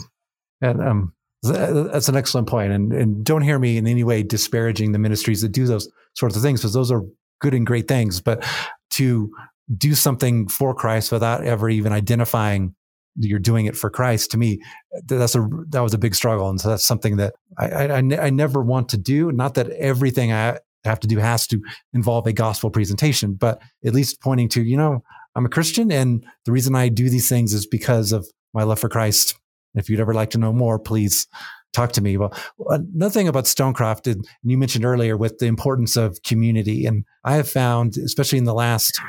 And 0.61 0.81
um, 0.81 1.13
that's 1.43 2.09
an 2.09 2.15
excellent 2.15 2.47
point. 2.47 2.71
And, 2.71 2.93
and 2.93 3.23
don't 3.23 3.41
hear 3.41 3.59
me 3.59 3.77
in 3.77 3.87
any 3.87 4.03
way 4.03 4.23
disparaging 4.23 4.91
the 4.91 4.99
ministries 4.99 5.41
that 5.41 5.49
do 5.49 5.65
those 5.65 5.89
sorts 6.15 6.35
of 6.35 6.41
things 6.41 6.61
because 6.61 6.73
those 6.73 6.91
are 6.91 7.03
good 7.39 7.53
and 7.53 7.65
great 7.65 7.87
things. 7.87 8.21
But 8.21 8.45
to 8.91 9.31
do 9.75 9.95
something 9.95 10.47
for 10.47 10.73
Christ 10.73 11.11
without 11.11 11.43
ever 11.43 11.69
even 11.69 11.91
identifying 11.91 12.73
you're 13.19 13.39
doing 13.39 13.65
it 13.65 13.75
for 13.75 13.89
Christ. 13.89 14.31
To 14.31 14.37
me, 14.37 14.61
that's 15.05 15.35
a 15.35 15.47
that 15.69 15.81
was 15.81 15.93
a 15.93 15.97
big 15.97 16.15
struggle, 16.15 16.49
and 16.49 16.61
so 16.61 16.69
that's 16.69 16.85
something 16.85 17.17
that 17.17 17.33
I 17.57 17.87
I, 17.87 17.97
I 17.97 18.29
never 18.29 18.61
want 18.61 18.89
to 18.89 18.97
do. 18.97 19.31
Not 19.31 19.55
that 19.55 19.69
everything 19.71 20.31
I 20.31 20.59
have 20.83 20.99
to 21.01 21.07
do 21.07 21.17
has 21.17 21.47
to 21.47 21.61
involve 21.93 22.27
a 22.27 22.33
gospel 22.33 22.69
presentation, 22.69 23.33
but 23.33 23.61
at 23.85 23.93
least 23.93 24.21
pointing 24.21 24.49
to 24.49 24.63
you 24.63 24.77
know 24.77 25.03
I'm 25.35 25.45
a 25.45 25.49
Christian, 25.49 25.91
and 25.91 26.25
the 26.45 26.51
reason 26.51 26.75
I 26.75 26.89
do 26.89 27.09
these 27.09 27.29
things 27.29 27.53
is 27.53 27.65
because 27.65 28.11
of 28.11 28.27
my 28.53 28.63
love 28.63 28.79
for 28.79 28.89
Christ. 28.89 29.35
If 29.77 29.89
you'd 29.89 29.99
ever 29.99 30.13
like 30.13 30.31
to 30.31 30.37
know 30.37 30.53
more, 30.53 30.79
please 30.79 31.27
talk 31.73 31.91
to 31.93 32.01
me. 32.01 32.17
Well, 32.17 32.33
another 32.69 33.11
thing 33.11 33.27
about 33.27 33.45
Stonecroft, 33.45 34.11
and 34.11 34.27
you 34.43 34.57
mentioned 34.57 34.85
earlier 34.85 35.17
with 35.17 35.37
the 35.37 35.45
importance 35.45 35.95
of 35.95 36.21
community, 36.23 36.85
and 36.85 37.05
I 37.23 37.35
have 37.35 37.49
found, 37.49 37.97
especially 37.97 38.39
in 38.39 38.45
the 38.45 38.53
last, 38.53 38.99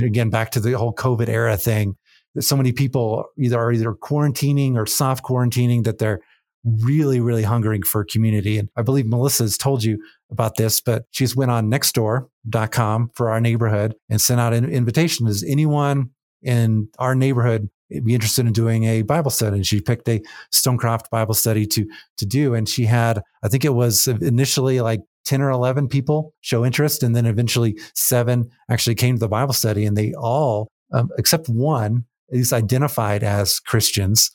again, 0.00 0.30
back 0.30 0.50
to 0.52 0.60
the 0.60 0.72
whole 0.72 0.94
COVID 0.94 1.28
era 1.28 1.56
thing, 1.56 1.96
that 2.34 2.42
so 2.42 2.56
many 2.56 2.72
people 2.72 3.26
either 3.38 3.58
are 3.58 3.72
either 3.72 3.92
quarantining 3.92 4.76
or 4.76 4.86
soft 4.86 5.24
quarantining 5.24 5.84
that 5.84 5.98
they're 5.98 6.20
really, 6.64 7.20
really 7.20 7.42
hungering 7.42 7.82
for 7.82 8.04
community. 8.04 8.56
And 8.56 8.68
I 8.76 8.82
believe 8.82 9.06
Melissa 9.06 9.44
has 9.44 9.58
told 9.58 9.82
you 9.82 9.98
about 10.30 10.56
this, 10.56 10.80
but 10.80 11.04
she's 11.10 11.36
went 11.36 11.50
on 11.50 11.70
nextdoor.com 11.70 13.10
for 13.14 13.30
our 13.30 13.40
neighborhood 13.40 13.94
and 14.08 14.20
sent 14.20 14.40
out 14.40 14.54
an 14.54 14.64
invitation. 14.64 15.26
Does 15.26 15.42
anyone 15.42 16.10
in 16.40 16.88
our 16.98 17.14
neighborhood 17.14 17.68
be 18.00 18.14
interested 18.14 18.46
in 18.46 18.52
doing 18.52 18.84
a 18.84 19.02
Bible 19.02 19.30
study? 19.30 19.56
And 19.56 19.66
she 19.66 19.80
picked 19.80 20.08
a 20.08 20.22
Stonecroft 20.52 21.10
Bible 21.10 21.34
study 21.34 21.66
to, 21.66 21.86
to 22.18 22.26
do. 22.26 22.54
And 22.54 22.68
she 22.68 22.84
had, 22.84 23.22
I 23.42 23.48
think 23.48 23.64
it 23.64 23.74
was 23.74 24.08
initially 24.08 24.80
like 24.80 25.00
10 25.24 25.40
or 25.40 25.50
11 25.50 25.88
people 25.88 26.34
show 26.40 26.64
interest. 26.64 27.02
And 27.02 27.14
then 27.14 27.26
eventually 27.26 27.78
seven 27.94 28.50
actually 28.70 28.94
came 28.94 29.16
to 29.16 29.20
the 29.20 29.28
Bible 29.28 29.54
study 29.54 29.84
and 29.84 29.96
they 29.96 30.12
all, 30.14 30.68
um, 30.92 31.08
except 31.18 31.48
one, 31.48 32.04
least 32.32 32.52
identified 32.52 33.22
as 33.22 33.60
Christians, 33.60 34.30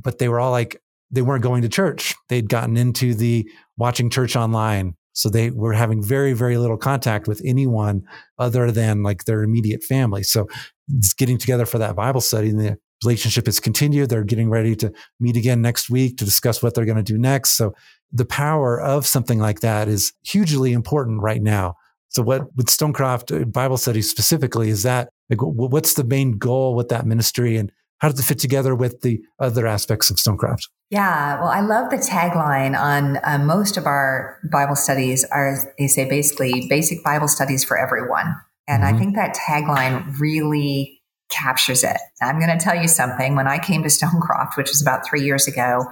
but 0.00 0.18
they 0.18 0.28
were 0.28 0.40
all 0.40 0.50
like, 0.50 0.80
they 1.10 1.22
weren't 1.22 1.42
going 1.42 1.62
to 1.62 1.68
church. 1.68 2.14
They'd 2.28 2.48
gotten 2.48 2.76
into 2.76 3.14
the 3.14 3.48
watching 3.76 4.08
church 4.08 4.34
online. 4.34 4.94
So 5.12 5.28
they 5.28 5.50
were 5.50 5.74
having 5.74 6.02
very, 6.02 6.32
very 6.32 6.56
little 6.56 6.78
contact 6.78 7.28
with 7.28 7.42
anyone 7.44 8.02
other 8.38 8.70
than 8.70 9.02
like 9.02 9.24
their 9.24 9.42
immediate 9.42 9.82
family. 9.84 10.22
So 10.22 10.48
it's 10.96 11.12
getting 11.12 11.36
together 11.36 11.66
for 11.66 11.78
that 11.78 11.94
Bible 11.94 12.22
study 12.22 12.48
and 12.48 12.58
the 12.58 12.78
relationship 13.04 13.46
has 13.46 13.60
continued. 13.60 14.08
They're 14.08 14.24
getting 14.24 14.50
ready 14.50 14.74
to 14.76 14.92
meet 15.20 15.36
again 15.36 15.62
next 15.62 15.90
week 15.90 16.18
to 16.18 16.24
discuss 16.24 16.62
what 16.62 16.74
they're 16.74 16.84
going 16.84 16.96
to 16.96 17.02
do 17.02 17.18
next. 17.18 17.52
So 17.52 17.74
the 18.12 18.24
power 18.24 18.80
of 18.80 19.06
something 19.06 19.38
like 19.38 19.60
that 19.60 19.88
is 19.88 20.12
hugely 20.24 20.72
important 20.72 21.22
right 21.22 21.42
now. 21.42 21.74
So 22.08 22.22
what 22.22 22.54
with 22.56 22.66
Stonecroft 22.66 23.34
uh, 23.34 23.44
Bible 23.46 23.78
study 23.78 24.02
specifically 24.02 24.68
is 24.68 24.82
that 24.82 25.08
like 25.30 25.40
what's 25.40 25.94
the 25.94 26.04
main 26.04 26.36
goal 26.36 26.74
with 26.74 26.88
that 26.88 27.06
ministry 27.06 27.56
and 27.56 27.72
how 27.98 28.08
does 28.08 28.18
it 28.18 28.24
fit 28.24 28.40
together 28.40 28.74
with 28.74 29.00
the 29.02 29.22
other 29.38 29.66
aspects 29.66 30.10
of 30.10 30.16
Stonecroft? 30.16 30.68
Yeah, 30.90 31.40
well, 31.40 31.48
I 31.48 31.60
love 31.60 31.88
the 31.88 31.96
tagline 31.96 32.78
on 32.78 33.18
uh, 33.22 33.38
most 33.38 33.76
of 33.76 33.86
our 33.86 34.40
Bible 34.50 34.74
studies 34.74 35.24
are 35.30 35.56
they 35.78 35.86
say 35.86 36.08
basically 36.08 36.66
basic 36.68 37.02
Bible 37.04 37.28
studies 37.28 37.64
for 37.64 37.78
everyone, 37.78 38.36
and 38.66 38.82
mm-hmm. 38.82 38.94
I 38.94 38.98
think 38.98 39.14
that 39.14 39.36
tagline 39.36 40.18
really 40.18 41.01
captures 41.32 41.82
it. 41.82 41.96
I'm 42.20 42.38
going 42.38 42.56
to 42.56 42.62
tell 42.62 42.76
you 42.76 42.88
something. 42.88 43.34
When 43.34 43.48
I 43.48 43.58
came 43.58 43.82
to 43.82 43.88
Stonecroft, 43.88 44.56
which 44.56 44.68
was 44.68 44.82
about 44.82 45.06
three 45.06 45.22
years 45.22 45.48
ago, 45.48 45.86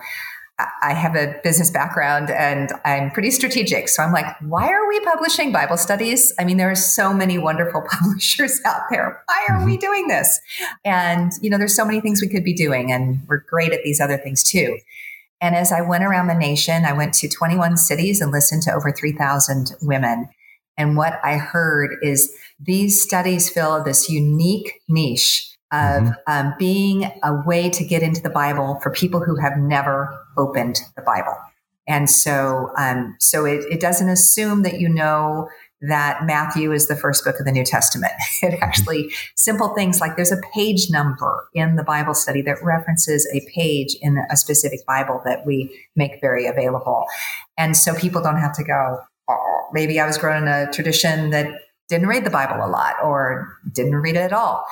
I 0.82 0.94
have 0.94 1.14
a 1.14 1.40
business 1.42 1.70
background 1.70 2.30
and 2.30 2.72
I'm 2.84 3.10
pretty 3.10 3.30
strategic. 3.30 3.88
So 3.88 4.02
I'm 4.02 4.12
like, 4.12 4.26
why 4.40 4.68
are 4.68 4.88
we 4.88 5.00
publishing 5.00 5.52
Bible 5.52 5.76
studies? 5.76 6.32
I 6.38 6.44
mean, 6.44 6.56
there 6.56 6.70
are 6.70 6.76
so 6.76 7.12
many 7.12 7.38
wonderful 7.38 7.82
publishers 7.90 8.60
out 8.64 8.82
there. 8.90 9.22
Why 9.26 9.46
are 9.50 9.64
we 9.64 9.72
mm-hmm. 9.72 9.80
doing 9.80 10.08
this? 10.08 10.40
And, 10.84 11.32
you 11.40 11.50
know, 11.50 11.58
there's 11.58 11.76
so 11.76 11.84
many 11.84 12.00
things 12.00 12.20
we 12.20 12.28
could 12.28 12.44
be 12.44 12.54
doing, 12.54 12.92
and 12.92 13.20
we're 13.28 13.44
great 13.48 13.72
at 13.72 13.82
these 13.84 14.00
other 14.00 14.18
things 14.18 14.42
too. 14.42 14.78
And 15.40 15.54
as 15.54 15.72
I 15.72 15.80
went 15.80 16.04
around 16.04 16.26
the 16.26 16.34
nation, 16.34 16.84
I 16.84 16.92
went 16.92 17.14
to 17.14 17.28
21 17.28 17.78
cities 17.78 18.20
and 18.20 18.30
listened 18.30 18.62
to 18.62 18.74
over 18.74 18.92
3,000 18.92 19.72
women. 19.80 20.28
And 20.80 20.96
what 20.96 21.20
I 21.22 21.36
heard 21.36 21.98
is 22.00 22.34
these 22.58 23.02
studies 23.02 23.50
fill 23.50 23.84
this 23.84 24.08
unique 24.08 24.80
niche 24.88 25.54
of 25.70 26.04
mm-hmm. 26.04 26.12
um, 26.26 26.54
being 26.58 27.04
a 27.22 27.42
way 27.44 27.68
to 27.68 27.84
get 27.84 28.02
into 28.02 28.22
the 28.22 28.30
Bible 28.30 28.80
for 28.82 28.90
people 28.90 29.20
who 29.20 29.36
have 29.36 29.58
never 29.58 30.26
opened 30.38 30.80
the 30.96 31.02
Bible. 31.02 31.36
And 31.86 32.08
so, 32.08 32.70
um, 32.78 33.14
so 33.20 33.44
it, 33.44 33.60
it, 33.70 33.78
doesn't 33.78 34.08
assume 34.08 34.62
that 34.62 34.80
you 34.80 34.88
know 34.88 35.48
that 35.82 36.24
Matthew 36.24 36.72
is 36.72 36.88
the 36.88 36.96
first 36.96 37.24
book 37.24 37.38
of 37.38 37.44
the 37.44 37.52
New 37.52 37.64
Testament. 37.64 38.12
It 38.42 38.54
mm-hmm. 38.54 38.64
actually 38.64 39.12
simple 39.36 39.74
things 39.74 40.00
like 40.00 40.16
there's 40.16 40.32
a 40.32 40.40
page 40.54 40.88
number 40.88 41.46
in 41.52 41.76
the 41.76 41.84
Bible 41.84 42.14
study 42.14 42.40
that 42.42 42.56
references 42.62 43.28
a 43.34 43.46
page 43.54 43.94
in 44.00 44.16
a 44.30 44.36
specific 44.36 44.80
Bible 44.86 45.20
that 45.26 45.44
we 45.44 45.86
make 45.94 46.22
very 46.22 46.46
available, 46.46 47.04
and 47.58 47.76
so 47.76 47.94
people 47.94 48.22
don't 48.22 48.38
have 48.38 48.54
to 48.54 48.64
go. 48.64 49.00
Maybe 49.72 50.00
I 50.00 50.06
was 50.06 50.18
grown 50.18 50.42
in 50.42 50.48
a 50.48 50.70
tradition 50.72 51.30
that 51.30 51.46
didn't 51.88 52.06
read 52.06 52.24
the 52.24 52.30
Bible 52.30 52.64
a 52.64 52.68
lot 52.68 52.94
or 53.02 53.56
didn't 53.72 53.96
read 53.96 54.14
it 54.14 54.20
at 54.20 54.32
all. 54.32 54.64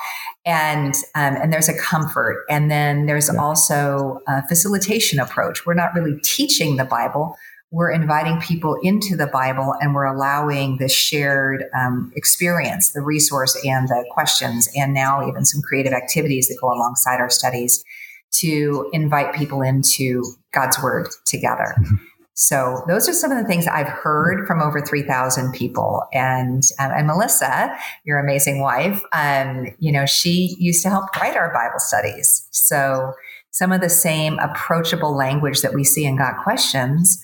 And, 0.47 0.95
um, 1.15 1.35
and 1.37 1.53
there's 1.53 1.69
a 1.69 1.77
comfort. 1.77 2.45
And 2.49 2.71
then 2.71 3.07
there's 3.07 3.29
yeah. 3.33 3.41
also 3.41 4.21
a 4.29 4.47
facilitation 4.47 5.19
approach. 5.19 5.67
We're 5.67 5.75
not 5.75 5.95
really 5.95 6.19
teaching 6.23 6.77
the 6.77 6.85
Bible. 6.85 7.37
we're 7.71 7.91
inviting 7.91 8.41
people 8.41 8.79
into 8.83 9.15
the 9.15 9.27
Bible 9.27 9.75
and 9.81 9.95
we're 9.95 10.05
allowing 10.05 10.79
the 10.79 10.89
shared 10.89 11.65
um, 11.79 12.11
experience, 12.17 12.93
the 12.93 13.03
resource, 13.03 13.59
and 13.65 13.89
the 13.89 14.05
questions, 14.11 14.69
and 14.75 14.95
now 14.95 15.27
even 15.29 15.45
some 15.45 15.61
creative 15.61 15.93
activities 15.93 16.49
that 16.49 16.57
go 16.61 16.69
alongside 16.69 17.21
our 17.21 17.29
studies 17.29 17.85
to 18.31 18.89
invite 18.93 19.35
people 19.35 19.61
into 19.63 20.23
God's 20.53 20.83
Word 20.83 21.09
together. 21.27 21.75
Mm-hmm. 21.79 21.95
So 22.41 22.85
those 22.87 23.09
are 23.09 23.13
some 23.13 23.33
of 23.33 23.39
the 23.39 23.49
things 23.49 23.67
I've 23.67 23.89
heard 23.89 24.47
from 24.47 24.63
over 24.63 24.81
3,000 24.81 25.53
people. 25.53 26.05
And, 26.13 26.63
um, 26.79 26.93
and 26.93 27.09
Melissa, 27.09 27.77
your 28.05 28.21
amazing 28.21 28.61
wife, 28.61 29.03
um, 29.13 29.67
you 29.81 29.91
know, 29.91 30.07
she 30.07 30.55
used 30.57 30.85
to 30.85 30.89
help 30.89 31.13
write 31.17 31.37
our 31.37 31.53
Bible 31.53 31.81
studies. 31.81 32.47
So 32.53 33.13
some 33.51 33.73
of 33.73 33.81
the 33.81 33.91
same 33.91 34.39
approachable 34.39 35.17
language 35.17 35.63
that 35.63 35.75
we 35.75 35.83
see 35.83 36.07
in 36.07 36.17
Got 36.17 36.45
Questions, 36.45 37.21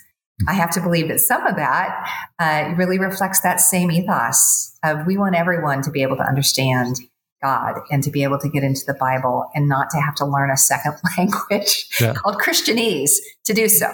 I 0.48 0.54
have 0.54 0.72
to 0.72 0.80
believe 0.80 1.06
that 1.06 1.20
some 1.20 1.46
of 1.46 1.54
that 1.54 2.10
uh, 2.40 2.74
really 2.76 2.98
reflects 2.98 3.38
that 3.42 3.60
same 3.60 3.92
ethos 3.92 4.76
of 4.82 5.06
we 5.06 5.16
want 5.16 5.36
everyone 5.36 5.80
to 5.82 5.92
be 5.92 6.02
able 6.02 6.16
to 6.16 6.24
understand 6.24 6.96
God 7.40 7.82
and 7.88 8.02
to 8.02 8.10
be 8.10 8.24
able 8.24 8.40
to 8.40 8.48
get 8.48 8.64
into 8.64 8.82
the 8.84 8.94
Bible 8.94 9.48
and 9.54 9.68
not 9.68 9.90
to 9.90 10.00
have 10.00 10.16
to 10.16 10.26
learn 10.26 10.50
a 10.50 10.56
second 10.56 10.94
language 11.16 11.86
yeah. 12.00 12.14
called 12.14 12.38
Christianese 12.42 13.12
to 13.44 13.54
do 13.54 13.68
so 13.68 13.92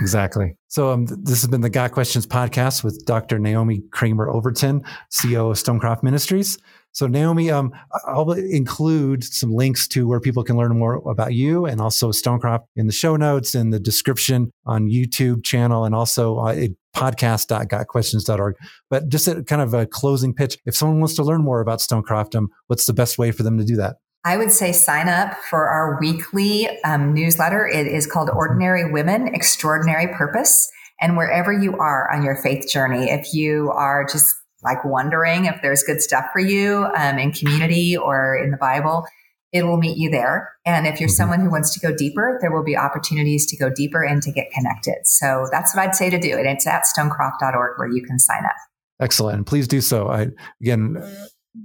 exactly. 0.00 0.56
So 0.68 0.90
um, 0.90 1.06
this 1.06 1.42
has 1.42 1.48
been 1.48 1.60
the 1.60 1.70
Got 1.70 1.92
Questions 1.92 2.26
podcast 2.26 2.84
with 2.84 3.04
Dr. 3.06 3.38
Naomi 3.38 3.82
Cramer 3.92 4.28
Overton, 4.28 4.82
CEO 5.10 5.50
of 5.50 5.56
Stonecroft 5.56 6.02
Ministries. 6.02 6.58
So 6.92 7.06
Naomi, 7.06 7.50
um, 7.50 7.72
I'll 8.06 8.32
include 8.32 9.22
some 9.22 9.52
links 9.52 9.86
to 9.88 10.08
where 10.08 10.18
people 10.18 10.42
can 10.42 10.56
learn 10.56 10.78
more 10.78 10.94
about 11.08 11.34
you 11.34 11.66
and 11.66 11.78
also 11.78 12.10
Stonecroft 12.10 12.64
in 12.74 12.86
the 12.86 12.92
show 12.92 13.16
notes 13.16 13.54
and 13.54 13.70
the 13.70 13.78
description 13.78 14.50
on 14.64 14.88
YouTube 14.88 15.44
channel 15.44 15.84
and 15.84 15.94
also 15.94 16.38
uh, 16.38 16.68
podcast.gotquestions.org. 16.96 18.54
But 18.88 19.08
just 19.08 19.28
a 19.28 19.44
kind 19.44 19.60
of 19.60 19.74
a 19.74 19.86
closing 19.86 20.32
pitch, 20.32 20.56
if 20.64 20.74
someone 20.74 21.00
wants 21.00 21.16
to 21.16 21.22
learn 21.22 21.42
more 21.42 21.60
about 21.60 21.80
Stonecroft, 21.80 22.34
um, 22.34 22.48
what's 22.68 22.86
the 22.86 22.94
best 22.94 23.18
way 23.18 23.30
for 23.30 23.42
them 23.42 23.58
to 23.58 23.64
do 23.64 23.76
that? 23.76 23.96
I 24.26 24.36
would 24.36 24.50
say 24.50 24.72
sign 24.72 25.08
up 25.08 25.34
for 25.48 25.68
our 25.68 26.00
weekly 26.00 26.68
um, 26.84 27.14
newsletter. 27.14 27.64
It 27.64 27.86
is 27.86 28.08
called 28.08 28.28
Ordinary 28.28 28.90
Women, 28.90 29.28
Extraordinary 29.28 30.12
Purpose. 30.12 30.68
And 31.00 31.16
wherever 31.16 31.52
you 31.52 31.76
are 31.76 32.12
on 32.12 32.24
your 32.24 32.34
faith 32.34 32.68
journey, 32.68 33.08
if 33.08 33.32
you 33.32 33.70
are 33.70 34.04
just 34.04 34.34
like 34.64 34.84
wondering 34.84 35.44
if 35.44 35.62
there's 35.62 35.84
good 35.84 36.02
stuff 36.02 36.24
for 36.32 36.40
you 36.40 36.88
um, 36.96 37.20
in 37.20 37.30
community 37.30 37.96
or 37.96 38.36
in 38.36 38.50
the 38.50 38.56
Bible, 38.56 39.06
it 39.52 39.62
will 39.62 39.76
meet 39.76 39.96
you 39.96 40.10
there. 40.10 40.50
And 40.64 40.88
if 40.88 40.98
you're 40.98 41.08
mm-hmm. 41.08 41.14
someone 41.14 41.38
who 41.38 41.48
wants 41.48 41.72
to 41.74 41.78
go 41.78 41.94
deeper, 41.94 42.36
there 42.40 42.50
will 42.50 42.64
be 42.64 42.76
opportunities 42.76 43.46
to 43.46 43.56
go 43.56 43.70
deeper 43.70 44.02
and 44.02 44.20
to 44.22 44.32
get 44.32 44.50
connected. 44.50 44.96
So 45.04 45.46
that's 45.52 45.72
what 45.72 45.86
I'd 45.86 45.94
say 45.94 46.10
to 46.10 46.18
do. 46.18 46.36
And 46.36 46.48
it's 46.48 46.66
at 46.66 46.82
stonecroft.org 46.82 47.78
where 47.78 47.92
you 47.92 48.02
can 48.02 48.18
sign 48.18 48.44
up. 48.44 48.56
Excellent. 48.98 49.36
And 49.36 49.46
please 49.46 49.68
do 49.68 49.80
so. 49.80 50.08
I, 50.08 50.30
again, 50.60 50.96